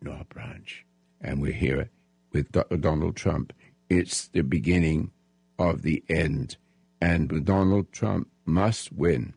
[0.00, 0.84] nor branch.
[1.20, 1.90] And we're here
[2.32, 3.54] with Donald Trump.
[3.88, 5.10] It's the beginning
[5.58, 6.58] of the end.
[7.00, 9.32] And Donald Trump must win,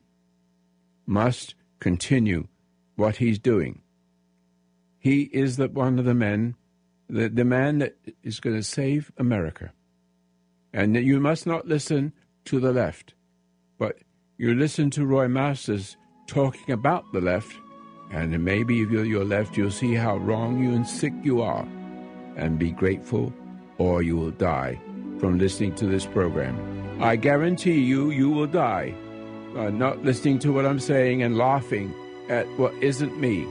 [1.06, 2.48] must continue
[2.96, 3.82] what he's doing.
[5.00, 6.56] He is the, one of the men,
[7.10, 9.72] the, the man that is going to save America.
[10.78, 12.13] And you must not listen
[12.46, 13.16] to the left,
[13.80, 13.98] but
[14.38, 17.52] you listen to Roy Masters talking about the left,
[18.12, 21.68] and maybe if you're your left, you'll see how wrong you and sick you are,
[22.36, 23.34] and be grateful,
[23.80, 24.80] or you will die
[25.18, 26.56] from listening to this program.
[27.02, 28.94] I guarantee you, you will die
[29.56, 31.92] uh, not listening to what I'm saying and laughing
[32.30, 33.48] at what isn't me.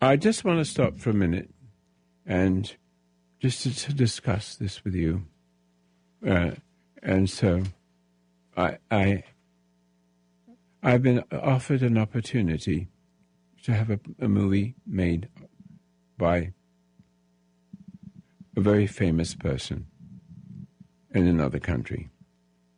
[0.00, 1.50] I just want to stop for a minute
[2.24, 2.72] and
[3.40, 5.24] just to, to discuss this with you.
[6.26, 6.52] Uh,
[7.02, 7.64] and so
[8.56, 9.24] I, I,
[10.82, 12.88] I've been offered an opportunity
[13.64, 15.28] to have a, a movie made
[16.16, 16.52] by
[18.56, 19.86] a very famous person
[21.12, 22.08] in another country.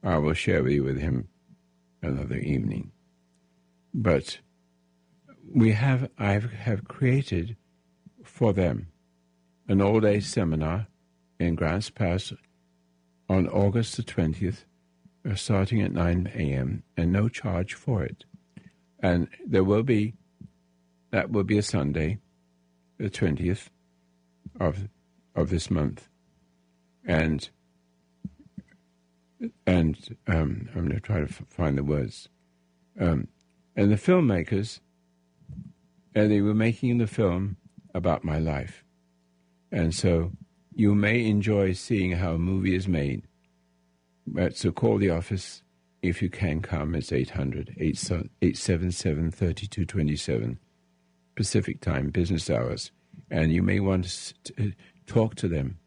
[0.02, 1.28] I will share with you with him
[2.02, 2.92] another evening.
[3.92, 4.38] But
[5.52, 7.56] we have I have created
[8.24, 8.88] for them
[9.68, 10.86] an all day seminar
[11.38, 12.32] in Grants Pass
[13.28, 14.64] on August the 20th,
[15.28, 18.24] uh, starting at 9 a.m., and no charge for it.
[18.98, 20.14] And there will be,
[21.12, 22.18] that will be a Sunday,
[22.98, 23.68] the 20th
[24.58, 24.88] of,
[25.36, 26.08] of this month.
[27.04, 27.48] And
[29.66, 32.28] and um, I'm going to try to f- find the words.
[33.00, 33.28] Um,
[33.74, 34.80] and the filmmakers,
[36.14, 37.56] and they were making the film
[37.94, 38.84] about my life.
[39.72, 40.32] And so
[40.74, 43.22] you may enjoy seeing how a movie is made.
[44.26, 45.62] But so call the office
[46.02, 46.94] if you can come.
[46.94, 50.58] It's 800 877 3227
[51.36, 52.90] Pacific time, business hours.
[53.30, 54.72] And you may want to
[55.06, 55.78] talk to them.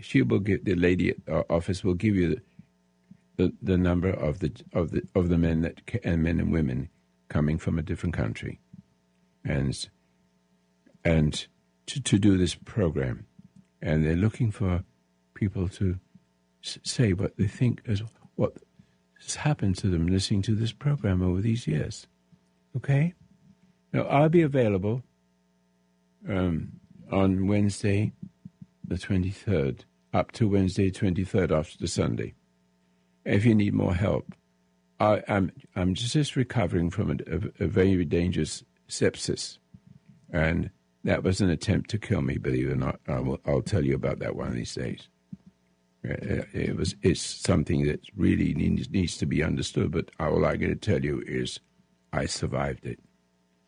[0.00, 2.42] She will give, the lady at our office will give you the,
[3.36, 6.88] the, the number of the of the of the men that and men and women
[7.28, 8.60] coming from a different country,
[9.46, 9.88] and
[11.04, 11.46] and
[11.86, 13.26] to to do this program,
[13.80, 14.84] and they're looking for
[15.34, 15.98] people to
[16.60, 18.02] say what they think as
[18.34, 18.54] what
[19.22, 22.06] has happened to them listening to this program over these years.
[22.76, 23.14] Okay,
[23.92, 25.02] now I'll be available
[26.28, 26.72] um,
[27.10, 28.12] on Wednesday,
[28.84, 32.34] the twenty third, up to Wednesday twenty third after the Sunday
[33.26, 34.34] if you need more help.
[34.98, 39.58] I, am I'm, I'm just recovering from a, a, a, very dangerous sepsis,
[40.32, 40.70] and
[41.04, 42.38] that was an attempt to kill me.
[42.38, 45.08] Believe it or not, I will, I'll tell you about that one of these days.
[46.08, 49.90] Uh, uh, it was it's something that really needs needs to be understood.
[49.90, 51.60] But all I got to tell you is,
[52.12, 53.00] I survived it,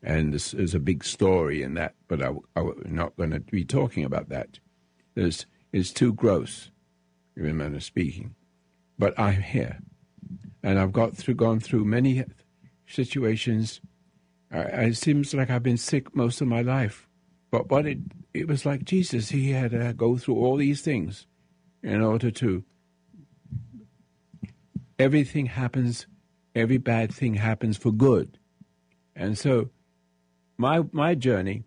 [0.03, 1.95] and this is a big story in that.
[2.07, 4.61] But I, I'm not going to be talking about that.
[5.15, 6.71] There's, it's too gross,
[7.37, 8.35] in a manner of speaking
[8.99, 9.79] but I'm here,
[10.63, 12.25] and I've got through gone through many
[12.87, 13.81] situations.
[14.51, 17.07] It seems like I've been sick most of my life,
[17.51, 17.99] but what it
[18.33, 19.29] it was like Jesus.
[19.31, 21.27] He had to go through all these things
[21.83, 22.65] in order to.
[24.99, 26.07] Everything happens,
[26.55, 28.39] every bad thing happens for good,
[29.15, 29.71] and so
[30.57, 31.65] my my journey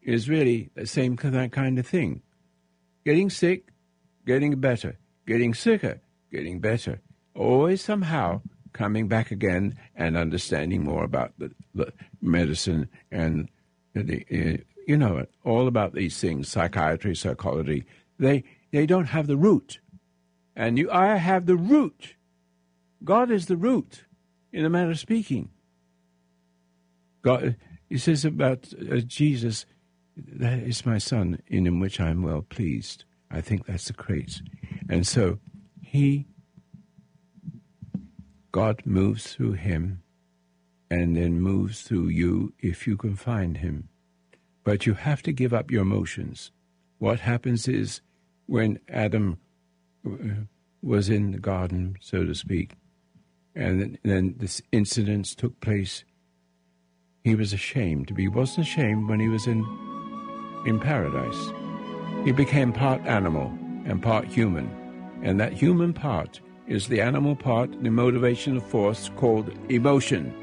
[0.00, 2.22] is really the same kind of thing.
[3.04, 3.68] Getting sick,
[4.26, 7.00] getting better, getting sicker, getting better,
[7.34, 8.40] always somehow
[8.72, 13.48] coming back again and understanding more about the, the medicine and
[13.94, 17.84] the, uh, you know all about these things, psychiatry, psychology.
[18.18, 19.80] They they don't have the root,
[20.56, 22.14] and you I have the root.
[23.04, 24.04] God is the root,
[24.52, 25.50] in a manner of speaking.
[27.22, 27.56] God,
[27.88, 29.66] he says about uh, Jesus,
[30.16, 33.04] that is my son, in which I am well pleased.
[33.30, 34.42] I think that's the craze,
[34.88, 35.38] and so
[35.80, 36.26] he,
[38.52, 40.02] God moves through him
[40.90, 43.88] and then moves through you if you can find him.
[44.62, 46.52] But you have to give up your emotions.
[46.98, 48.02] What happens is
[48.46, 49.38] when Adam
[50.06, 50.44] uh,
[50.82, 52.74] was in the garden, so to speak,
[53.54, 56.04] and then this incidents took place,
[57.24, 58.12] he was ashamed.
[58.16, 59.64] He wasn't ashamed when he was in
[60.66, 61.52] in paradise.
[62.24, 63.46] He became part animal
[63.84, 64.70] and part human.
[65.22, 70.34] And that human part is the animal part, the motivational force called emotion.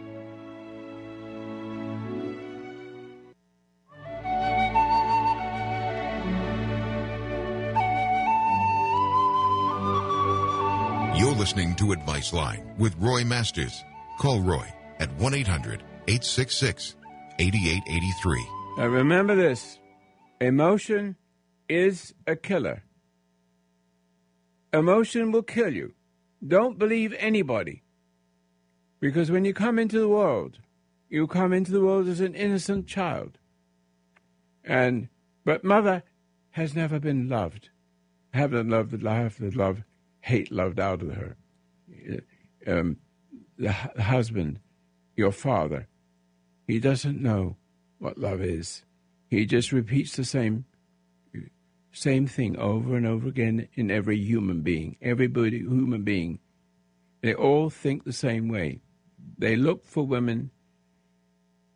[11.16, 13.84] You're listening to Advice Line with Roy Masters.
[14.20, 14.66] Call Roy
[15.00, 16.96] at 1 800 866
[17.40, 18.48] 8883.
[18.78, 19.80] Now remember this
[20.40, 21.18] emotion
[21.68, 22.84] is a killer.
[24.72, 25.94] Emotion will kill you.
[26.46, 27.84] Don't believe anybody.
[29.00, 30.60] Because when you come into the world,
[31.10, 33.38] you come into the world as an innocent child.
[34.64, 35.10] And
[35.46, 36.04] but mother
[36.52, 37.70] has never been loved.
[38.34, 39.84] Haven't loved, loved, love,
[40.22, 41.38] hate loved out of her.
[42.68, 42.98] Um,
[43.58, 44.60] the, the husband,
[45.16, 45.88] your father,
[46.68, 47.58] he doesn't know
[47.98, 48.84] what love is.
[49.30, 50.66] He just repeats the same
[51.92, 56.40] same thing over and over again in every human being, every human being.
[57.22, 58.82] They all think the same way.
[59.38, 60.52] They look for women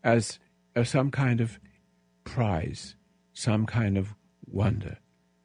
[0.04, 0.40] as,
[0.76, 1.60] as some kind of
[2.24, 2.96] prize,
[3.34, 5.00] some kind of wonder,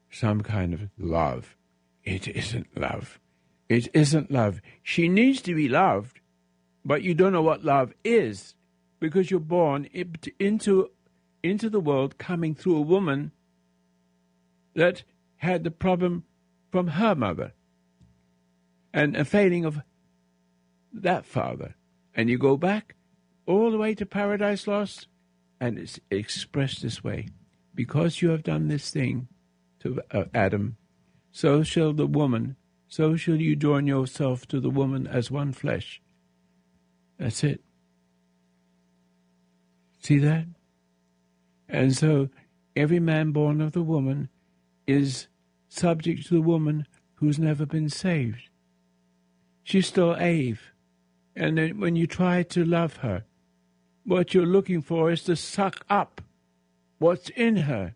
[0.09, 1.57] some kind of love.
[2.03, 3.19] It isn't love.
[3.67, 4.61] It isn't love.
[4.81, 6.21] She needs to be loved,
[6.83, 8.55] but you don't know what love is
[8.99, 9.87] because you're born
[10.39, 10.89] into
[11.41, 13.31] into the world coming through a woman
[14.79, 15.03] that
[15.37, 16.23] had the problem
[16.71, 17.51] from her mother
[18.93, 19.81] and a failing of
[20.93, 21.75] that father.
[22.15, 22.95] And you go back
[23.45, 25.07] all the way to Paradise Lost,
[25.59, 27.27] and it's expressed this way
[27.75, 29.27] Because you have done this thing
[29.81, 30.77] to uh, Adam,
[31.29, 32.55] so shall the woman,
[32.87, 36.01] so shall you join yourself to the woman as one flesh.
[37.17, 37.61] That's it.
[40.01, 40.45] See that?
[41.67, 42.29] And so
[42.77, 44.29] every man born of the woman
[44.89, 45.27] is
[45.67, 48.49] subject to the woman who's never been saved.
[49.63, 50.71] She's still Eve.
[51.35, 53.23] And when you try to love her,
[54.03, 56.21] what you're looking for is to suck up
[56.97, 57.95] what's in her.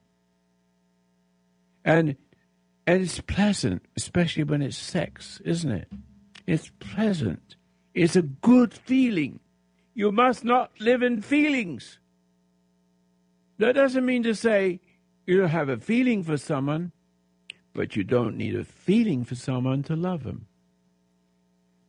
[1.84, 2.16] And
[2.86, 5.88] and it's pleasant, especially when it's sex, isn't it?
[6.46, 7.56] It's pleasant.
[7.94, 9.40] It's a good feeling.
[9.94, 12.00] You must not live in feelings.
[13.58, 14.82] That doesn't mean to say
[15.26, 16.92] you don't have a feeling for someone,
[17.74, 20.48] but you don't need a feeling for someone to love them.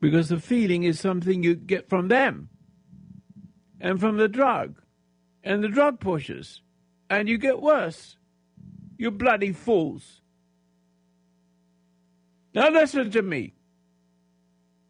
[0.00, 2.48] Because the feeling is something you get from them
[3.80, 4.80] and from the drug
[5.42, 6.62] and the drug pushers,
[7.10, 8.16] and you get worse.
[8.96, 10.20] You bloody fools.
[12.54, 13.54] Now listen to me.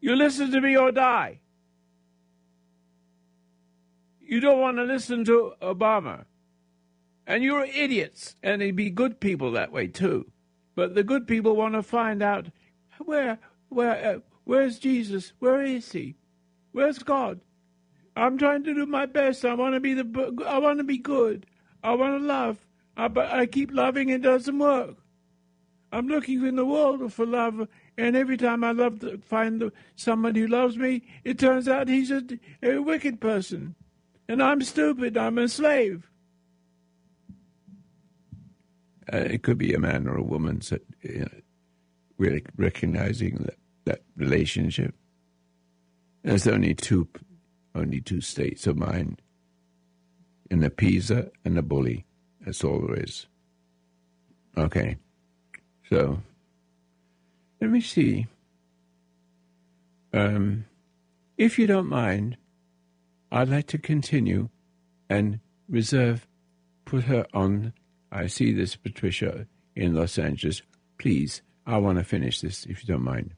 [0.01, 1.40] You listen to me or die.
[4.20, 6.24] You don't want to listen to Obama.
[7.26, 8.36] And you're idiots.
[8.42, 10.30] And they'd be good people that way too.
[10.74, 12.46] But the good people want to find out
[12.98, 15.32] where, where, uh, where's Jesus?
[15.38, 16.16] Where is he?
[16.72, 17.40] Where's God?
[18.16, 19.44] I'm trying to do my best.
[19.44, 21.46] I want to be the, I want to be good.
[21.82, 22.58] I want to love.
[22.96, 24.96] I, but I keep loving, it doesn't work.
[25.92, 30.34] I'm looking in the world for love, and every time I love to find someone
[30.34, 32.22] who loves me, it turns out he's a,
[32.62, 33.76] a wicked person,
[34.28, 35.16] and I'm stupid.
[35.16, 36.10] I'm a slave.
[39.12, 41.28] Uh, it could be a man or a woman so, you know,
[42.18, 44.94] really recognizing that, that relationship.
[46.22, 47.09] There's only two,
[47.74, 49.20] only two states of mind:
[50.50, 52.07] an appeaser and a bully.
[52.40, 53.26] There is.
[54.57, 54.96] Okay,
[55.88, 56.20] so
[57.61, 58.26] let me see.
[60.12, 60.66] Um,
[61.36, 62.36] if you don't mind,
[63.32, 64.50] I'd like to continue
[65.09, 66.26] and reserve,
[66.84, 67.72] put her on
[68.14, 70.62] I see this, Patricia, in Los Angeles.
[70.98, 73.34] Please, I want to finish this, if you don't mind.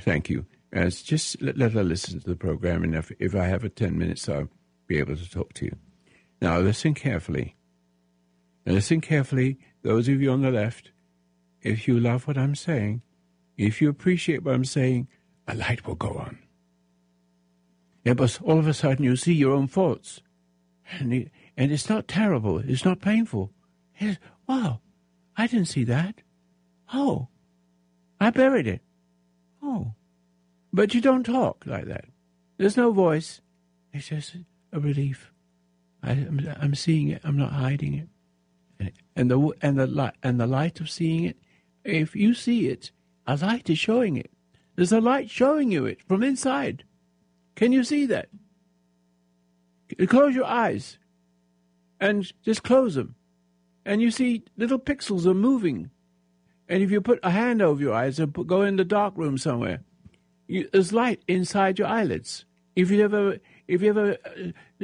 [0.00, 0.44] Thank you.
[0.72, 3.68] As just let, let her listen to the program, and if, if I have a
[3.68, 4.48] 10 minutes, I'll
[4.88, 5.76] be able to talk to you.
[6.42, 7.54] Now, listen carefully.
[8.66, 10.90] Listen carefully, those of you on the left.
[11.62, 13.02] If you love what I'm saying,
[13.56, 15.06] if you appreciate what I'm saying,
[15.46, 16.38] a light will go on.
[18.04, 20.20] Yeah, but all of a sudden you see your own faults.
[20.90, 23.52] And, it, and it's not terrible, it's not painful.
[24.46, 24.80] Wow,
[25.36, 26.22] I didn't see that.
[26.92, 27.28] Oh,
[28.20, 28.82] I buried it.
[29.62, 29.94] Oh,
[30.72, 32.06] but you don't talk like that.
[32.58, 33.40] There's no voice.
[33.92, 34.36] It's just
[34.72, 35.32] a relief.
[36.02, 37.22] I, am seeing it.
[37.24, 37.94] I'm not hiding
[38.78, 38.92] it.
[39.16, 41.38] And the and the light and the light of seeing it.
[41.82, 42.92] If you see it,
[43.26, 44.30] a light is showing it.
[44.76, 46.84] There's a light showing you it from inside.
[47.54, 48.28] Can you see that?
[50.08, 50.98] Close your eyes
[51.98, 53.15] and just close them
[53.86, 55.90] and you see little pixels are moving.
[56.68, 59.14] And if you put a hand over your eyes and put, go in the dark
[59.16, 59.80] room somewhere,
[60.48, 62.44] you, there's light inside your eyelids.
[62.74, 64.16] If you ever, if you ever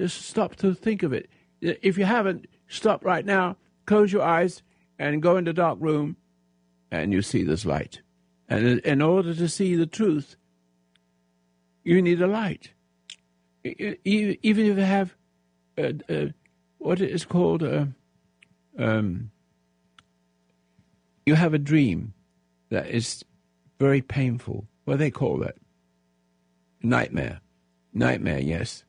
[0.00, 1.28] uh, stop to think of it,
[1.60, 4.62] if you haven't, stop right now, close your eyes,
[4.98, 6.16] and go in the dark room,
[6.92, 8.00] and you see this light.
[8.48, 10.36] And in order to see the truth,
[11.82, 12.70] you need a light.
[13.64, 15.14] Even if you have
[15.76, 16.26] uh, uh,
[16.78, 17.86] what is called uh,
[18.78, 19.30] um,
[21.26, 22.14] you have a dream
[22.70, 23.24] that is
[23.78, 24.66] very painful.
[24.84, 25.56] What do they call that?
[26.82, 27.40] Nightmare.
[27.92, 28.84] Nightmare, yes.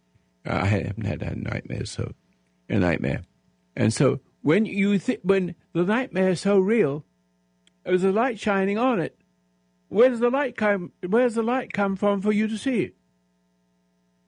[0.45, 2.13] I haven't had a nightmare, so
[2.69, 3.23] a nightmare.
[3.75, 7.05] And so when you th- when the nightmare is so real,
[7.83, 9.17] there's a light shining on it.
[9.87, 10.91] Where does the light come?
[11.07, 12.95] Where does the light come from for you to see it?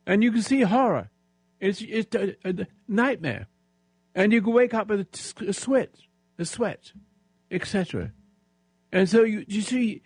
[0.06, 1.10] And you can see horror.
[1.60, 3.48] It's it's a, a nightmare
[4.16, 5.08] and you wake up with
[5.42, 5.94] a sweat,
[6.40, 6.94] a sweat,
[7.52, 8.12] etc.
[8.92, 10.02] And so you, you see,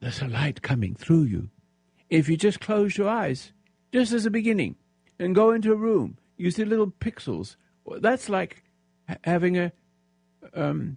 [0.00, 1.48] there's a light coming through you.
[2.10, 3.52] If you just close your eyes,
[3.92, 4.76] just as a beginning,
[5.18, 7.56] and go into a room, you see little pixels.
[8.00, 8.64] That's like
[9.24, 9.72] having a
[10.54, 10.96] um,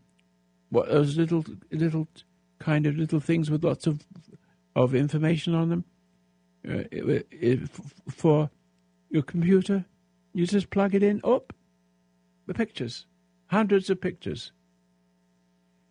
[0.69, 2.07] what those little little
[2.59, 4.01] kind of little things with lots of
[4.76, 5.86] of information on them
[6.67, 7.59] uh, it, it,
[8.09, 8.49] for
[9.09, 9.86] your computer.
[10.34, 11.53] You just plug it in, up,
[12.47, 13.05] the pictures,
[13.47, 14.51] hundreds of pictures.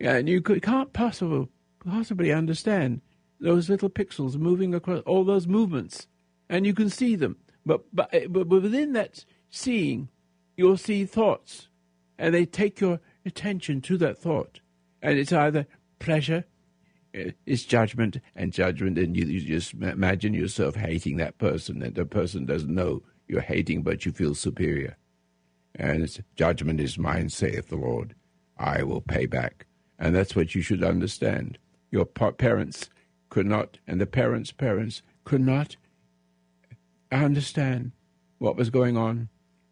[0.00, 1.48] And you could, can't possibly
[1.84, 3.00] possibly understand
[3.40, 6.08] those little pixels moving across all those movements,
[6.48, 7.36] and you can see them.
[7.66, 10.08] But but but within that seeing,
[10.56, 11.68] you'll see thoughts,
[12.18, 14.60] and they take your attention to that thought,
[15.00, 15.66] and it's either
[15.98, 16.44] pleasure,
[17.14, 21.94] uh, it's judgment, and judgment, and you, you just imagine yourself hating that person, and
[21.94, 24.96] the person doesn't know you're hating, but you feel superior.
[25.74, 28.14] And judgment is mine, saith the Lord.
[28.56, 29.66] I will pay back.
[29.98, 31.58] And that's what you should understand.
[31.90, 32.90] Your parents
[33.28, 35.76] could not, and the parents' parents could not
[37.10, 37.92] understand
[38.38, 39.28] what was going on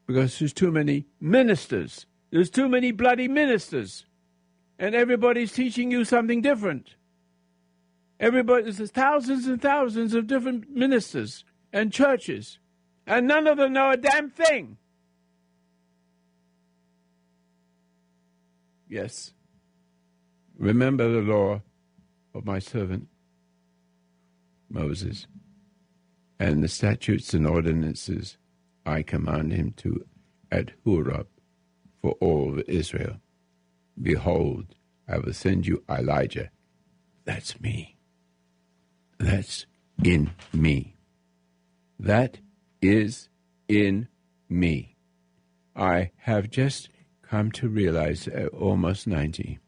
[0.07, 2.07] because there's too many ministers.
[2.31, 4.07] There's too many bloody ministers.
[4.79, 6.97] And everybody's teaching you something different.
[8.19, 12.59] Everybody, there's thousands and thousands of different ministers and churches,
[13.07, 14.77] and none of them know a damn thing.
[18.93, 19.33] Yes.
[20.59, 21.63] Remember the law
[22.35, 23.09] of my servant
[24.69, 25.27] Moses,
[26.39, 28.37] and the statutes and ordinances
[28.85, 30.05] I command him to
[30.51, 31.27] at Horeb
[32.03, 33.17] for all of Israel.
[34.01, 34.75] Behold,
[35.09, 36.51] I will send you Elijah.
[37.25, 37.97] That's me.
[39.19, 39.65] That's
[40.05, 40.97] in me.
[41.99, 42.41] That
[42.83, 43.31] is
[43.69, 44.09] in
[44.51, 44.97] me.
[45.75, 46.91] I have just
[47.33, 49.59] come to realize at almost 90.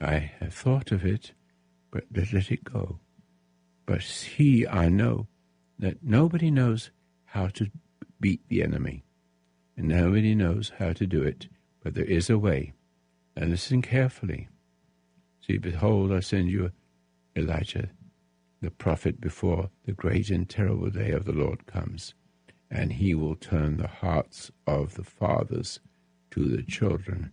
[0.00, 1.32] I have thought of it,
[1.90, 3.00] but let it go.
[3.86, 5.26] But see, I know
[5.80, 6.92] that nobody knows
[7.24, 7.72] how to
[8.20, 9.02] beat the enemy,
[9.76, 11.48] and nobody knows how to do it,
[11.82, 12.72] but there is a way.
[13.34, 14.46] And listen carefully.
[15.44, 16.70] See, behold, I send you
[17.34, 17.88] Elijah,
[18.62, 22.14] the prophet, before the great and terrible day of the Lord comes,
[22.70, 25.80] and he will turn the hearts of the fathers
[26.32, 27.32] to the children,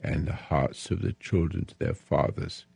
[0.00, 2.66] and the hearts of the children to their fathers,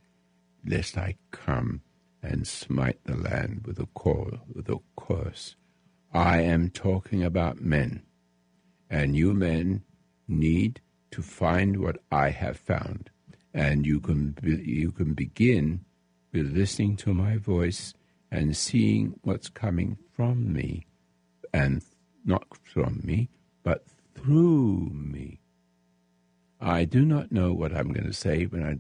[0.67, 1.83] lest I come
[2.23, 5.57] and smite the land with a, cor- with a curse.
[6.13, 8.03] I am talking about men,
[8.91, 9.83] and you men
[10.29, 13.11] need to find what I have found,
[13.55, 15.85] and you can be- you can begin
[16.33, 17.95] with listening to my voice
[18.31, 20.87] and seeing what's coming from me,
[21.53, 21.85] and
[22.25, 23.29] not from me,
[23.63, 23.85] but
[24.15, 25.42] through me.
[26.63, 28.79] I do not know what I'm going to say when I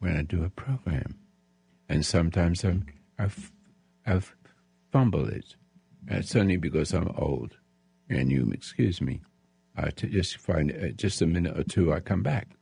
[0.00, 1.22] when I do a program
[1.92, 2.86] and sometimes I'm,
[3.18, 3.52] I've,
[4.06, 4.34] I've
[4.90, 5.56] fumbled it.
[6.08, 7.58] It's only because I'm old,
[8.08, 9.20] and you excuse me.
[9.76, 12.56] I t- just find uh, just a minute or two, I come back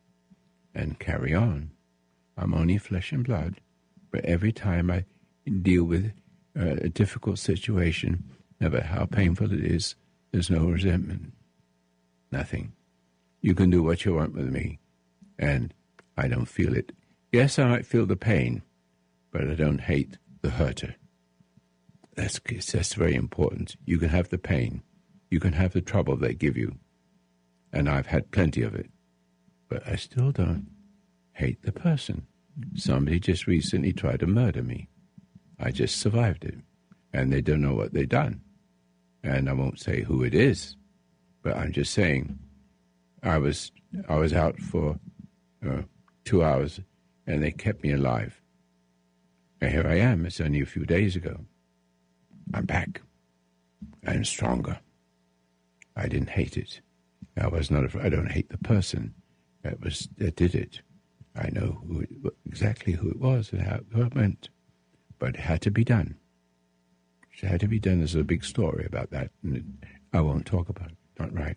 [0.75, 1.71] and carry on.
[2.37, 3.61] I'm only flesh and blood,
[4.11, 5.05] but every time I
[5.63, 6.13] deal with
[6.59, 8.25] uh, a difficult situation,
[8.61, 9.95] no matter how painful it is,
[10.33, 11.33] there's no resentment,
[12.33, 12.73] nothing.
[13.41, 14.79] You can do what you want with me,
[15.39, 15.73] and
[16.17, 16.93] I don't feel it.
[17.33, 18.63] Yes, I might feel the pain,
[19.31, 20.97] but I don't hate the hurter.
[22.17, 22.39] That's,
[22.73, 23.77] that's very important.
[23.87, 24.83] You can have the pain.
[25.31, 26.77] You can have the trouble they give you.
[27.73, 28.91] And I've had plenty of it.
[29.69, 30.67] But I still don't
[31.33, 32.27] hate the person.
[32.75, 34.89] Somebody just recently tried to murder me.
[35.59, 36.59] I just survived it.
[37.13, 38.43] And they don't know what they've done.
[39.23, 40.77] And I won't say who it is.
[41.43, 42.39] But I'm just saying
[43.23, 43.73] I was
[44.09, 44.99] I was out for
[45.67, 45.83] uh,
[46.25, 46.81] two hours
[47.27, 48.41] and they kept me alive.
[49.61, 50.25] And here I am.
[50.25, 51.41] It's only a few days ago.
[52.55, 53.03] I'm back.
[54.07, 54.81] I'm stronger.
[55.97, 56.81] I didn't hate it.
[57.39, 57.85] I was not.
[57.85, 58.07] Afraid.
[58.07, 59.15] I don't hate the person
[59.63, 60.81] that was that did it.
[61.37, 62.11] I know who it,
[62.47, 64.49] exactly who it was and how, it went,
[65.19, 66.17] but it had to be done.
[67.43, 67.99] It had to be done.
[67.99, 69.65] There's a big story about that, and it,
[70.13, 70.97] I won't talk about it.
[71.19, 71.57] Not right.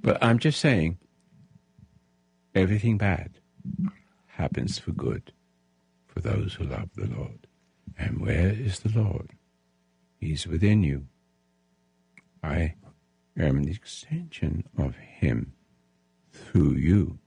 [0.00, 0.98] But I'm just saying,
[2.54, 3.38] everything bad
[4.26, 5.32] happens for good
[6.06, 7.46] for those who love the Lord.
[7.96, 9.30] And where is the Lord?
[10.20, 11.06] He's within you.
[12.42, 12.74] I
[13.36, 15.54] am the extension of Him
[16.30, 17.18] through you.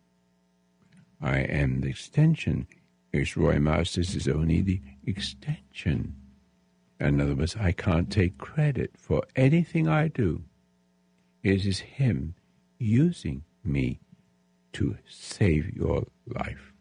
[1.22, 2.68] I am the extension.
[3.14, 6.16] As Roy Masters is only the extension.
[7.00, 10.44] In other words, I can't take credit for anything I do.
[11.44, 12.36] It is Him
[12.82, 14.00] using me
[14.74, 16.74] to save your life.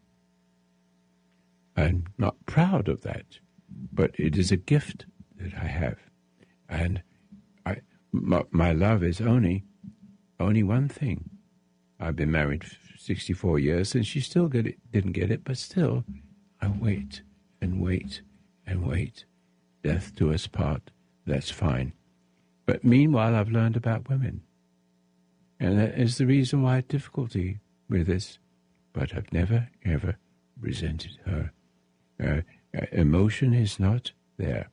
[1.76, 3.38] I'm not proud of that,
[3.92, 5.98] but it is a gift that I have,
[6.68, 7.03] and
[7.64, 7.78] I
[8.12, 9.64] my, my love is only
[10.38, 11.30] only one thing.
[11.98, 12.64] I've been married
[12.98, 16.05] 64 years, and she still get it, didn't get it, but still,
[16.61, 17.22] I wait
[17.61, 18.22] and wait
[18.66, 19.24] and wait.
[19.82, 20.90] Death do us part,
[21.26, 21.92] that's fine.
[22.66, 24.42] But meanwhile, I've learned about women.
[25.61, 28.38] And that is the reason why I had difficulty with this.
[28.94, 30.16] But I've never, ever
[30.58, 31.52] resented her.
[32.22, 32.40] Uh,
[32.92, 34.70] emotion is not there.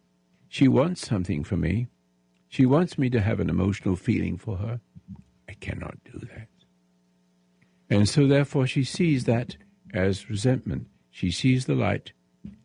[0.47, 1.87] She wants something from me.
[2.47, 4.79] She wants me to have an emotional feeling for her.
[5.49, 6.47] I cannot do that.
[7.89, 9.57] And so, therefore, she sees that
[9.93, 10.87] as resentment.
[11.11, 12.13] She sees the light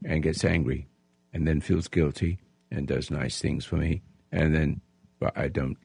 [0.05, 0.87] and gets angry
[1.33, 2.39] and then feels guilty
[2.71, 4.03] and does nice things for me.
[4.31, 4.81] And then,
[5.19, 5.77] but I don't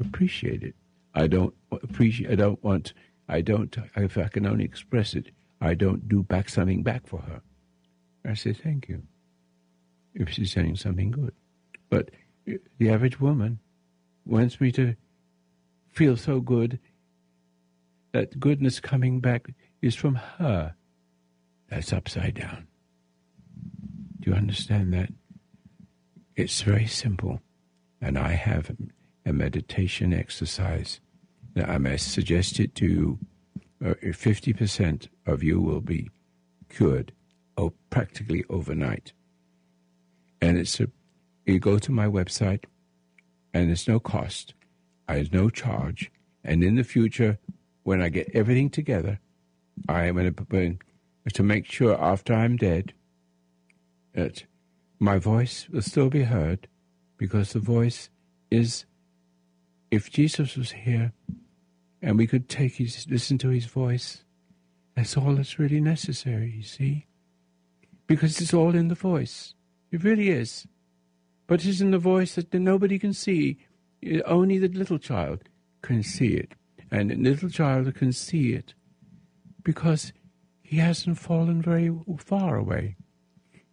[0.00, 0.74] appreciate it.
[1.14, 2.92] I don't appreciate, I don't want,
[3.28, 7.20] I don't, if I can only express it, I don't do back something back for
[7.20, 7.42] her.
[8.24, 9.02] I say thank you
[10.14, 11.34] if she's saying something good.
[11.90, 12.10] But
[12.78, 13.58] the average woman
[14.24, 14.94] wants me to
[15.90, 16.78] feel so good
[18.12, 19.48] that goodness coming back
[19.80, 20.74] is from her.
[21.68, 22.66] That's upside down.
[24.20, 25.10] Do you understand that?
[26.36, 27.40] It's very simple.
[28.00, 28.70] And I have
[29.24, 31.00] a meditation exercise
[31.54, 33.18] Now, I may suggest it to you.
[33.84, 36.08] Uh, 50% of you will be
[36.68, 37.12] cured
[37.56, 39.12] oh, practically overnight.
[40.40, 40.88] And it's a,
[41.46, 42.64] you go to my website,
[43.52, 44.54] and it's no cost.
[45.08, 46.10] There's no charge.
[46.44, 47.38] And in the future,
[47.82, 49.20] when I get everything together,
[49.88, 50.14] I am
[50.48, 50.78] going
[51.32, 52.94] to make sure after I'm dead
[54.14, 54.44] that
[54.98, 56.68] my voice will still be heard,
[57.18, 58.10] because the voice
[58.50, 58.84] is.
[59.92, 61.12] If Jesus was here,
[62.00, 64.24] and we could take his listen to his voice,
[64.96, 66.50] that's all that's really necessary.
[66.56, 67.06] You see,
[68.06, 69.54] because it's all in the voice.
[69.90, 70.66] It really is.
[71.46, 73.58] But it's in the voice that nobody can see.
[74.24, 75.40] Only the little child
[75.82, 76.54] can see it.
[76.90, 78.72] And the little child can see it
[79.62, 80.14] because
[80.62, 82.96] he hasn't fallen very far away.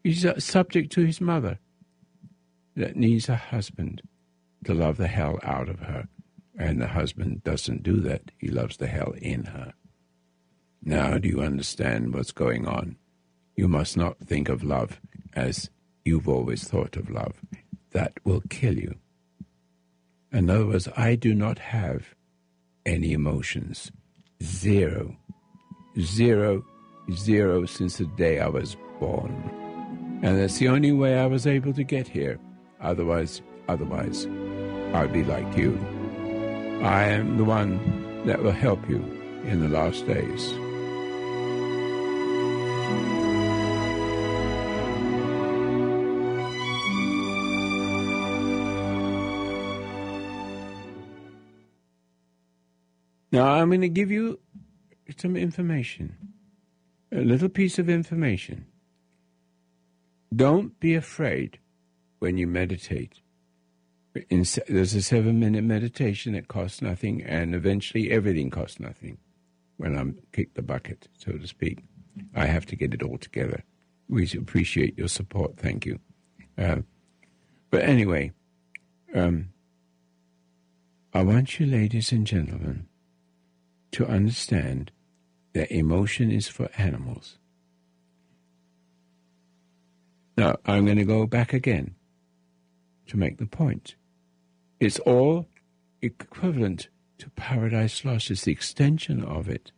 [0.04, 1.60] He's subject to his mother
[2.76, 4.02] that needs a husband
[4.66, 6.08] to love the hell out of her.
[6.58, 8.32] And the husband doesn't do that.
[8.38, 9.74] He loves the hell in her.
[10.84, 12.98] Now, do you understand what's going on?
[13.56, 15.00] You must not think of love
[15.34, 15.70] as
[16.06, 17.36] you've always thought of love.
[17.92, 18.96] That will kill you.
[20.32, 22.16] In other words, I do not have
[22.86, 23.92] any emotions.
[24.44, 25.18] Zero.
[26.00, 26.64] Zero,
[27.12, 29.34] zero since the day I was born.
[30.22, 32.40] And that's the only way I was able to get here.
[32.82, 34.28] Otherwise, otherwise,
[34.94, 35.78] I'd be like you.
[36.82, 38.98] I am the one that will help you
[39.46, 40.54] in the last days.
[53.32, 54.40] Now, I'm going to give you
[55.18, 56.16] some information,
[57.12, 58.66] a little piece of information.
[60.36, 61.60] Don't be afraid
[62.20, 63.22] when you meditate.
[64.30, 69.18] In, there's a seven minute meditation that costs nothing, and eventually everything costs nothing
[69.78, 71.84] when I'm kicked the bucket, so to speak.
[72.36, 73.64] I have to get it all together.
[74.10, 75.58] We appreciate your support.
[75.58, 76.00] Thank you.
[76.58, 76.78] Uh,
[77.70, 78.32] but anyway,
[79.14, 79.50] um,
[81.14, 82.88] I want you, ladies and gentlemen,
[83.92, 84.92] to understand
[85.54, 87.38] that emotion is for animals.
[90.38, 91.96] Now, I'm going to go back again
[93.08, 93.96] to make the point.
[94.80, 95.48] It's all
[96.02, 98.32] equivalent to paradise lost.
[98.32, 99.72] It's the extension of it.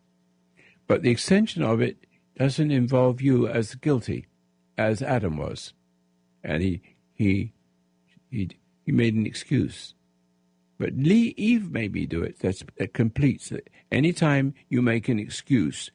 [0.87, 2.05] But the extension of it
[2.37, 4.27] doesn't involve you as guilty
[4.77, 5.73] as Adam was.
[6.43, 6.81] And he,
[7.13, 7.53] he,
[8.29, 8.49] he,
[8.85, 9.95] he made an excuse.
[10.77, 12.39] But Lee, Eve made me do it.
[12.39, 13.69] That's, that completes it.
[13.91, 15.91] Anytime you make an excuse,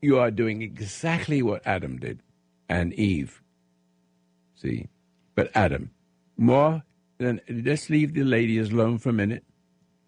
[0.00, 2.22] you are doing exactly what Adam did
[2.68, 3.42] and Eve.
[4.56, 4.88] See?
[5.34, 5.90] But Adam,
[6.36, 6.82] more
[7.18, 9.44] than, let's leave the ladies alone for a minute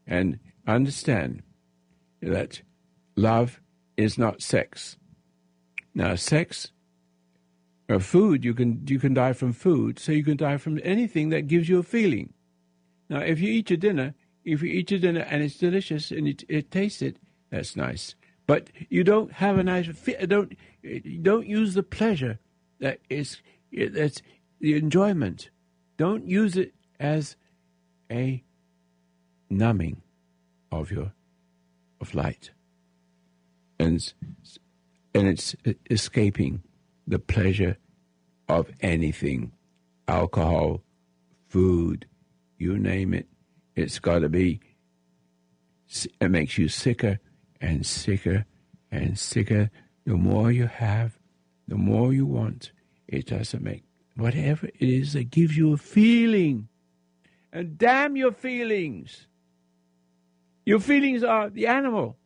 [0.06, 1.42] and understand
[2.22, 2.62] that
[3.16, 3.60] love
[3.96, 4.96] is not sex.
[5.94, 6.72] Now, sex
[7.88, 11.30] or food, you can, you can die from food, so you can die from anything
[11.30, 12.32] that gives you a feeling.
[13.08, 16.28] Now, if you eat your dinner, if you eat your dinner and it's delicious and
[16.28, 17.16] it, it tastes it,
[17.50, 18.14] that's nice.
[18.46, 19.86] But you don't have a nice
[20.26, 20.56] don't
[21.22, 22.40] don't use the pleasure
[22.80, 23.40] that is
[23.72, 24.22] that's
[24.60, 25.50] the enjoyment.
[25.96, 27.34] Don't use it as
[28.12, 28.44] a
[29.48, 30.02] numbing
[30.70, 31.12] of your
[32.00, 32.52] of light,
[33.78, 34.12] and
[35.14, 35.56] and it's
[35.90, 36.62] escaping
[37.06, 37.76] the pleasure
[38.48, 39.52] of anything,
[40.06, 40.82] alcohol,
[41.48, 42.06] food,
[42.58, 43.26] you name it,
[43.74, 44.60] it's got to be,
[46.20, 47.18] it makes you sicker
[47.60, 48.44] and sicker
[48.90, 49.70] and sicker.
[50.04, 51.18] The more you have,
[51.66, 52.72] the more you want.
[53.08, 53.84] It doesn't make
[54.16, 56.68] whatever it is that gives you a feeling.
[57.52, 59.26] And damn your feelings.
[60.64, 62.16] Your feelings are the animal.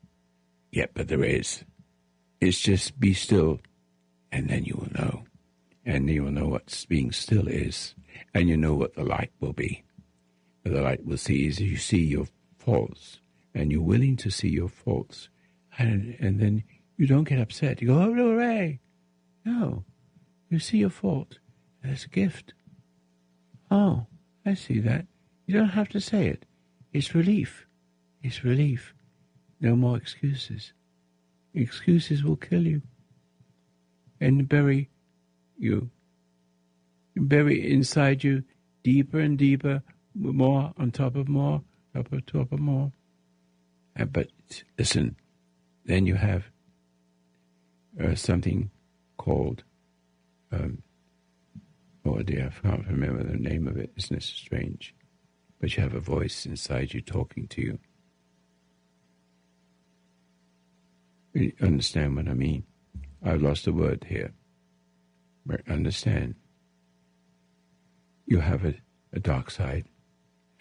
[0.71, 1.63] yet, but there is.
[2.41, 3.59] It's just be still
[4.31, 5.23] and then you will know.
[5.85, 7.95] And you will know what being still is,
[8.33, 9.83] and you know what the light will be.
[10.63, 13.19] The light will see is you see your faults,
[13.53, 15.29] and you're willing to see your faults,
[15.77, 16.63] and and then
[16.97, 17.81] you don't get upset.
[17.81, 18.79] You go, oh, hooray!
[19.45, 19.85] No,
[20.49, 21.37] you see your fault.
[21.83, 22.53] That's a gift.
[23.69, 24.07] Oh,
[24.45, 25.05] I see that.
[25.45, 26.45] You don't have to say it.
[26.93, 27.67] It's relief.
[28.23, 28.95] It's relief.
[29.61, 30.73] No more excuses.
[31.53, 32.81] Excuses will kill you
[34.19, 34.89] and bury
[35.57, 35.89] you.
[37.15, 38.43] Bury inside you
[38.83, 39.81] deeper and deeper,
[40.13, 41.61] more on top of more,
[41.93, 42.91] top of top of more.
[43.99, 44.27] Uh, but
[44.77, 45.15] listen,
[45.85, 46.43] then you have
[48.03, 48.69] uh, something
[49.17, 49.63] called,
[50.51, 50.81] um,
[52.05, 53.91] oh dear, I can't remember the name of it.
[53.95, 54.93] Isn't it strange?
[55.59, 57.79] But you have a voice inside you talking to you.
[61.33, 62.65] You understand what I mean?
[63.25, 64.33] I've lost a word here.
[65.45, 66.35] But understand,
[68.27, 68.75] you have a,
[69.11, 69.85] a dark side,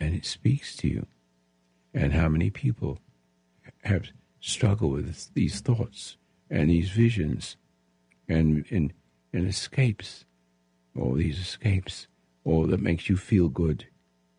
[0.00, 1.06] and it speaks to you.
[1.92, 2.98] And how many people
[3.82, 4.08] have
[4.40, 6.16] struggled with these thoughts
[6.50, 7.56] and these visions
[8.28, 8.92] and, and,
[9.32, 10.24] and escapes,
[10.98, 12.08] all these escapes,
[12.44, 13.86] all that makes you feel good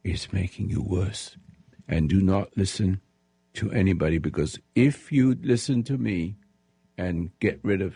[0.04, 1.38] is making you worse.
[1.88, 3.02] And do not listen
[3.54, 6.36] to anybody because if you listen to me
[6.98, 7.96] and get rid of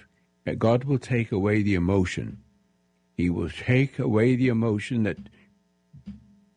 [0.57, 2.39] God will take away the emotion.
[3.15, 5.17] He will take away the emotion that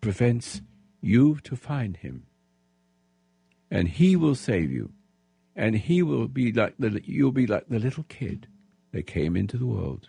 [0.00, 0.62] prevents
[1.00, 2.26] you to find Him.
[3.70, 4.92] And He will save you.
[5.54, 8.46] And He will be like the, you'll be like the little kid
[8.92, 10.08] that came into the world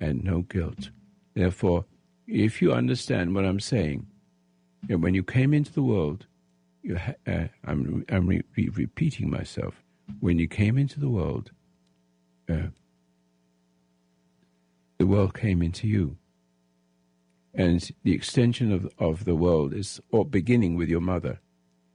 [0.00, 0.90] and no guilt.
[1.34, 1.84] Therefore,
[2.26, 4.06] if you understand what I'm saying,
[4.88, 6.26] and when you came into the world,
[6.82, 9.74] you ha- uh, I'm, I'm re- re- repeating myself.
[10.20, 11.52] When you came into the world,
[12.48, 12.68] uh,
[15.02, 16.16] the world came into you.
[17.52, 21.40] And the extension of, of the world is or beginning with your mother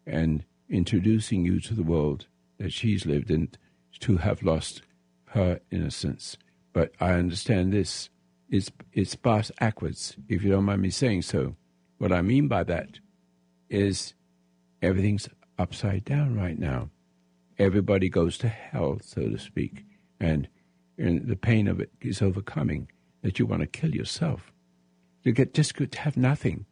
[0.06, 2.28] and introducing you to the world
[2.58, 3.52] that she's lived in
[4.02, 4.82] to have lost
[5.28, 6.38] her innocence.
[6.74, 8.10] But I understand this.
[8.50, 11.56] It's, it's past backwards, if you don't mind me saying so.
[12.00, 13.00] What I mean by that
[13.70, 14.16] is
[14.82, 16.90] everything's upside down right now.
[17.58, 19.86] Everybody goes to hell, so to speak,
[20.20, 20.50] and,
[20.98, 22.90] and the pain of it is overcoming
[23.22, 24.52] that you want to kill yourself.
[25.24, 26.66] You get just good to have nothing.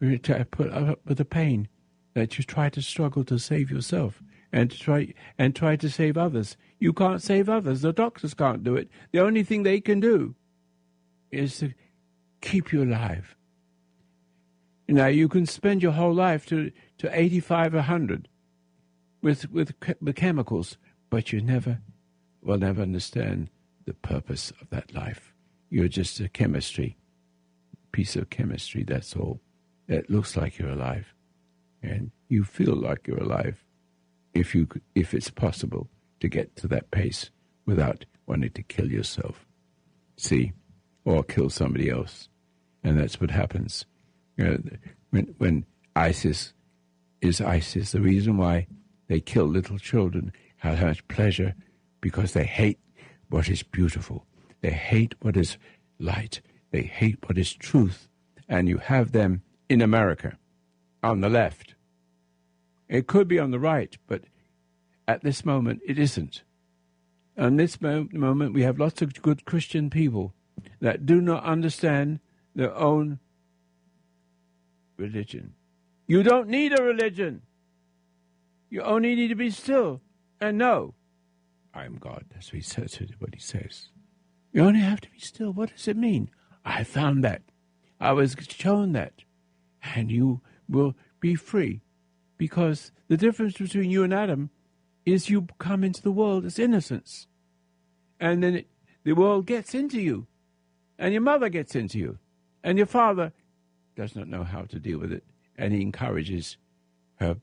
[0.00, 1.68] You to put up with the pain
[2.14, 6.16] that you try to struggle to save yourself and to try and try to save
[6.16, 6.56] others.
[6.78, 7.80] You can't save others.
[7.80, 8.88] The doctors can't do it.
[9.12, 10.34] The only thing they can do
[11.30, 11.74] is to
[12.40, 13.34] keep you alive.
[14.86, 18.28] Now you can spend your whole life to to eighty five or hundred
[19.22, 20.76] with with the chemicals,
[21.10, 21.80] but you never
[22.42, 23.48] will never understand
[23.86, 25.33] the purpose of that life.
[25.74, 26.96] You're just a chemistry,
[27.90, 29.40] piece of chemistry, that's all.
[29.88, 31.12] It looks like you're alive.
[31.82, 33.64] And you feel like you're alive
[34.34, 35.88] if, you, if it's possible
[36.20, 37.30] to get to that pace
[37.66, 39.46] without wanting to kill yourself.
[40.16, 40.52] See?
[41.04, 42.28] Or kill somebody else.
[42.84, 43.84] And that's what happens.
[44.36, 44.58] You know,
[45.10, 45.66] when, when
[45.96, 46.52] ISIS
[47.20, 47.90] is ISIS.
[47.90, 48.68] The reason why
[49.08, 51.56] they kill little children, have much pleasure,
[52.00, 52.78] because they hate
[53.28, 54.24] what is beautiful.
[54.64, 55.58] They hate what is
[55.98, 56.40] light.
[56.70, 58.08] They hate what is truth.
[58.48, 60.38] And you have them in America
[61.02, 61.74] on the left.
[62.88, 64.22] It could be on the right, but
[65.06, 66.44] at this moment it isn't.
[67.36, 70.32] And this mo- moment we have lots of good Christian people
[70.80, 72.20] that do not understand
[72.54, 73.18] their own
[74.96, 75.52] religion.
[76.06, 77.42] You don't need a religion.
[78.70, 80.00] You only need to be still
[80.40, 80.94] and know,
[81.74, 82.24] I am God.
[82.32, 82.98] That's what he says.
[83.18, 83.90] What he says.
[84.54, 85.52] You only have to be still.
[85.52, 86.30] What does it mean?
[86.64, 87.42] I found that.
[88.00, 89.12] I was shown that.
[89.94, 91.82] And you will be free.
[92.38, 94.50] Because the difference between you and Adam
[95.04, 97.26] is you come into the world as innocence.
[98.20, 98.68] And then it,
[99.02, 100.28] the world gets into you.
[101.00, 102.18] And your mother gets into you.
[102.62, 103.32] And your father
[103.96, 105.24] does not know how to deal with it.
[105.58, 106.58] And he encourages
[107.16, 107.38] her,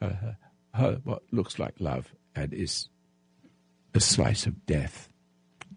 [0.00, 0.36] her, her,
[0.72, 2.88] her what looks like love and is
[3.94, 5.10] a slice of death.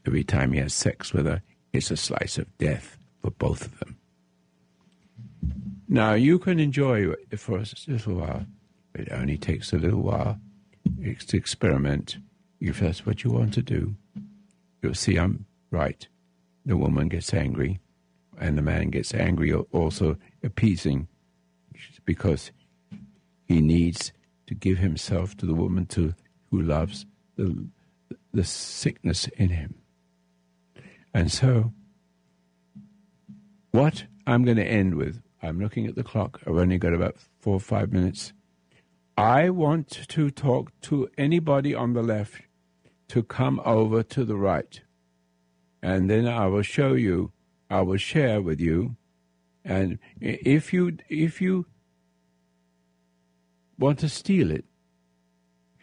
[0.10, 3.78] Every time he has sex with her, it's a slice of death for both of
[3.78, 3.96] them.
[5.88, 8.48] Now, you can enjoy it for a little while.
[8.96, 10.40] It only takes a little while.
[11.04, 12.18] To experiment.
[12.60, 13.94] If that's what you want to do,
[14.82, 16.08] you'll see I'm right.
[16.66, 17.80] The woman gets angry,
[18.40, 21.08] and the man gets angry, also appeasing,
[22.04, 22.52] because
[23.48, 24.12] he needs
[24.48, 26.16] to give himself to the woman to,
[26.50, 27.06] who loves
[27.36, 27.68] the,
[28.34, 29.76] the sickness in him.
[31.14, 31.74] And so,
[33.72, 37.18] what I'm going to end with, I'm looking at the clock, I've only got about
[37.40, 38.34] four or five minutes.
[39.18, 42.44] I want to talk to anybody on the left
[43.10, 44.80] to come over to the right.
[45.82, 47.32] And then I will show you,
[47.70, 48.96] I will share with you.
[49.66, 51.66] And if you, if you
[53.78, 54.66] want to steal it,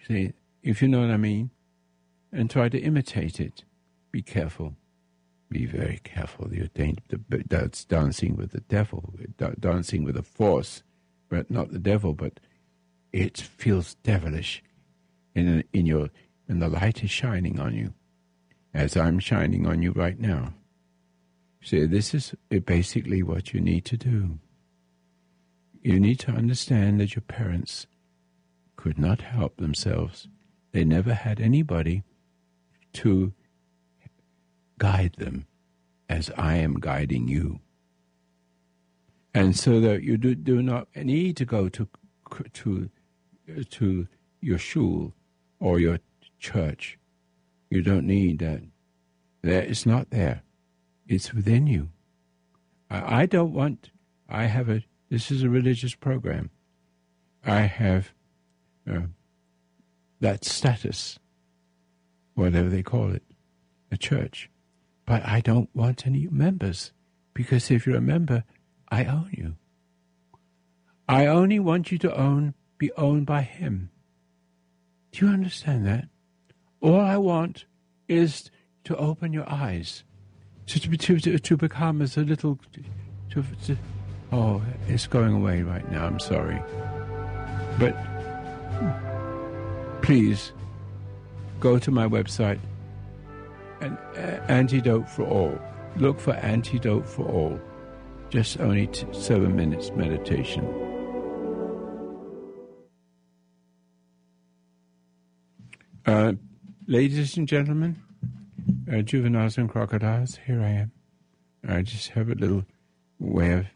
[0.07, 1.51] see, if you know what I mean,
[2.33, 3.64] and try to imitate it,
[4.12, 4.77] be careful.
[5.49, 6.53] Be very careful.
[6.53, 6.68] You're
[7.49, 9.14] that's dancing with the devil,
[9.61, 10.82] dancing with a force,
[11.28, 12.40] but not the devil, but
[13.12, 14.62] it feels devilish
[15.34, 16.11] in, in your,
[16.49, 17.94] and the light is shining on you,
[18.74, 20.55] as I'm shining on you right now.
[21.62, 22.34] So this is
[22.64, 24.38] basically what you need to do.
[25.82, 27.86] You need to understand that your parents
[28.74, 30.28] could not help themselves.
[30.72, 32.03] They never had anybody
[32.94, 33.32] to
[34.79, 35.47] guide them
[36.09, 37.61] as I am guiding you.
[39.35, 41.89] And so that you do, do not need to go to,
[42.55, 42.91] to
[43.70, 44.09] to
[44.41, 45.12] your shul
[45.61, 45.99] or your
[46.39, 46.99] church.
[47.70, 48.62] You don't need that.
[49.43, 50.43] There, it's not there.
[51.07, 51.91] It's within you.
[52.91, 53.91] I, I don't want.
[54.29, 54.83] I have a.
[55.11, 56.51] This is a religious program.
[57.45, 58.12] I have
[58.91, 59.03] uh,
[60.20, 61.18] that status,
[62.35, 63.22] whatever they call it,
[63.93, 64.51] a church.
[65.07, 66.92] But I don't want any members
[67.32, 68.44] because if you're a member,
[68.90, 69.54] I own you.
[71.09, 73.90] I only want you to own be owned by Him.
[75.12, 76.09] Do you understand that?
[76.80, 77.64] All I want
[78.09, 78.50] is
[78.84, 80.04] to open your eyes,
[80.66, 82.59] to, to, to, to become as a little.
[83.30, 83.76] To, to,
[84.32, 86.07] oh, it's going away right now.
[86.07, 86.61] I'm sorry.
[87.78, 90.52] But hmm, please
[91.61, 92.59] go to my website
[93.81, 93.89] uh,
[94.49, 95.59] Antidote for All.
[95.97, 97.61] Look for Antidote for All.
[98.31, 100.64] Just only t- seven minutes meditation.
[106.05, 106.35] Uh,
[106.87, 108.01] ladies and gentlemen,
[108.93, 110.93] uh, juveniles and crocodiles, here I am.
[111.68, 112.64] I just have a little
[113.18, 113.66] way of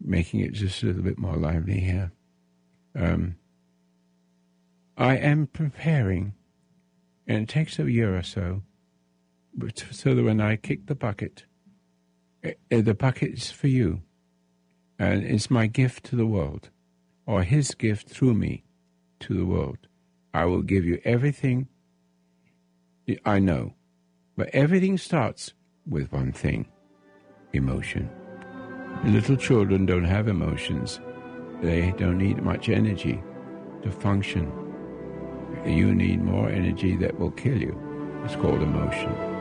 [0.00, 2.12] making it just a little bit more lively here.
[2.94, 3.36] Um,
[4.96, 6.34] I am preparing,
[7.26, 8.62] and it takes a year or so,
[9.90, 11.44] so that when I kick the bucket,
[12.44, 14.02] uh, the bucket is for you,
[14.98, 16.70] and it's my gift to the world,
[17.26, 18.64] or His gift through me
[19.20, 19.78] to the world.
[20.34, 21.68] I will give you everything
[23.24, 23.74] I know.
[24.36, 25.54] But everything starts
[25.88, 26.66] with one thing
[27.52, 28.10] emotion.
[29.04, 31.00] Little children don't have emotions,
[31.62, 33.22] they don't need much energy
[33.82, 34.52] to function.
[35.64, 37.78] You need more energy that will kill you.
[38.24, 39.35] It's called emotion.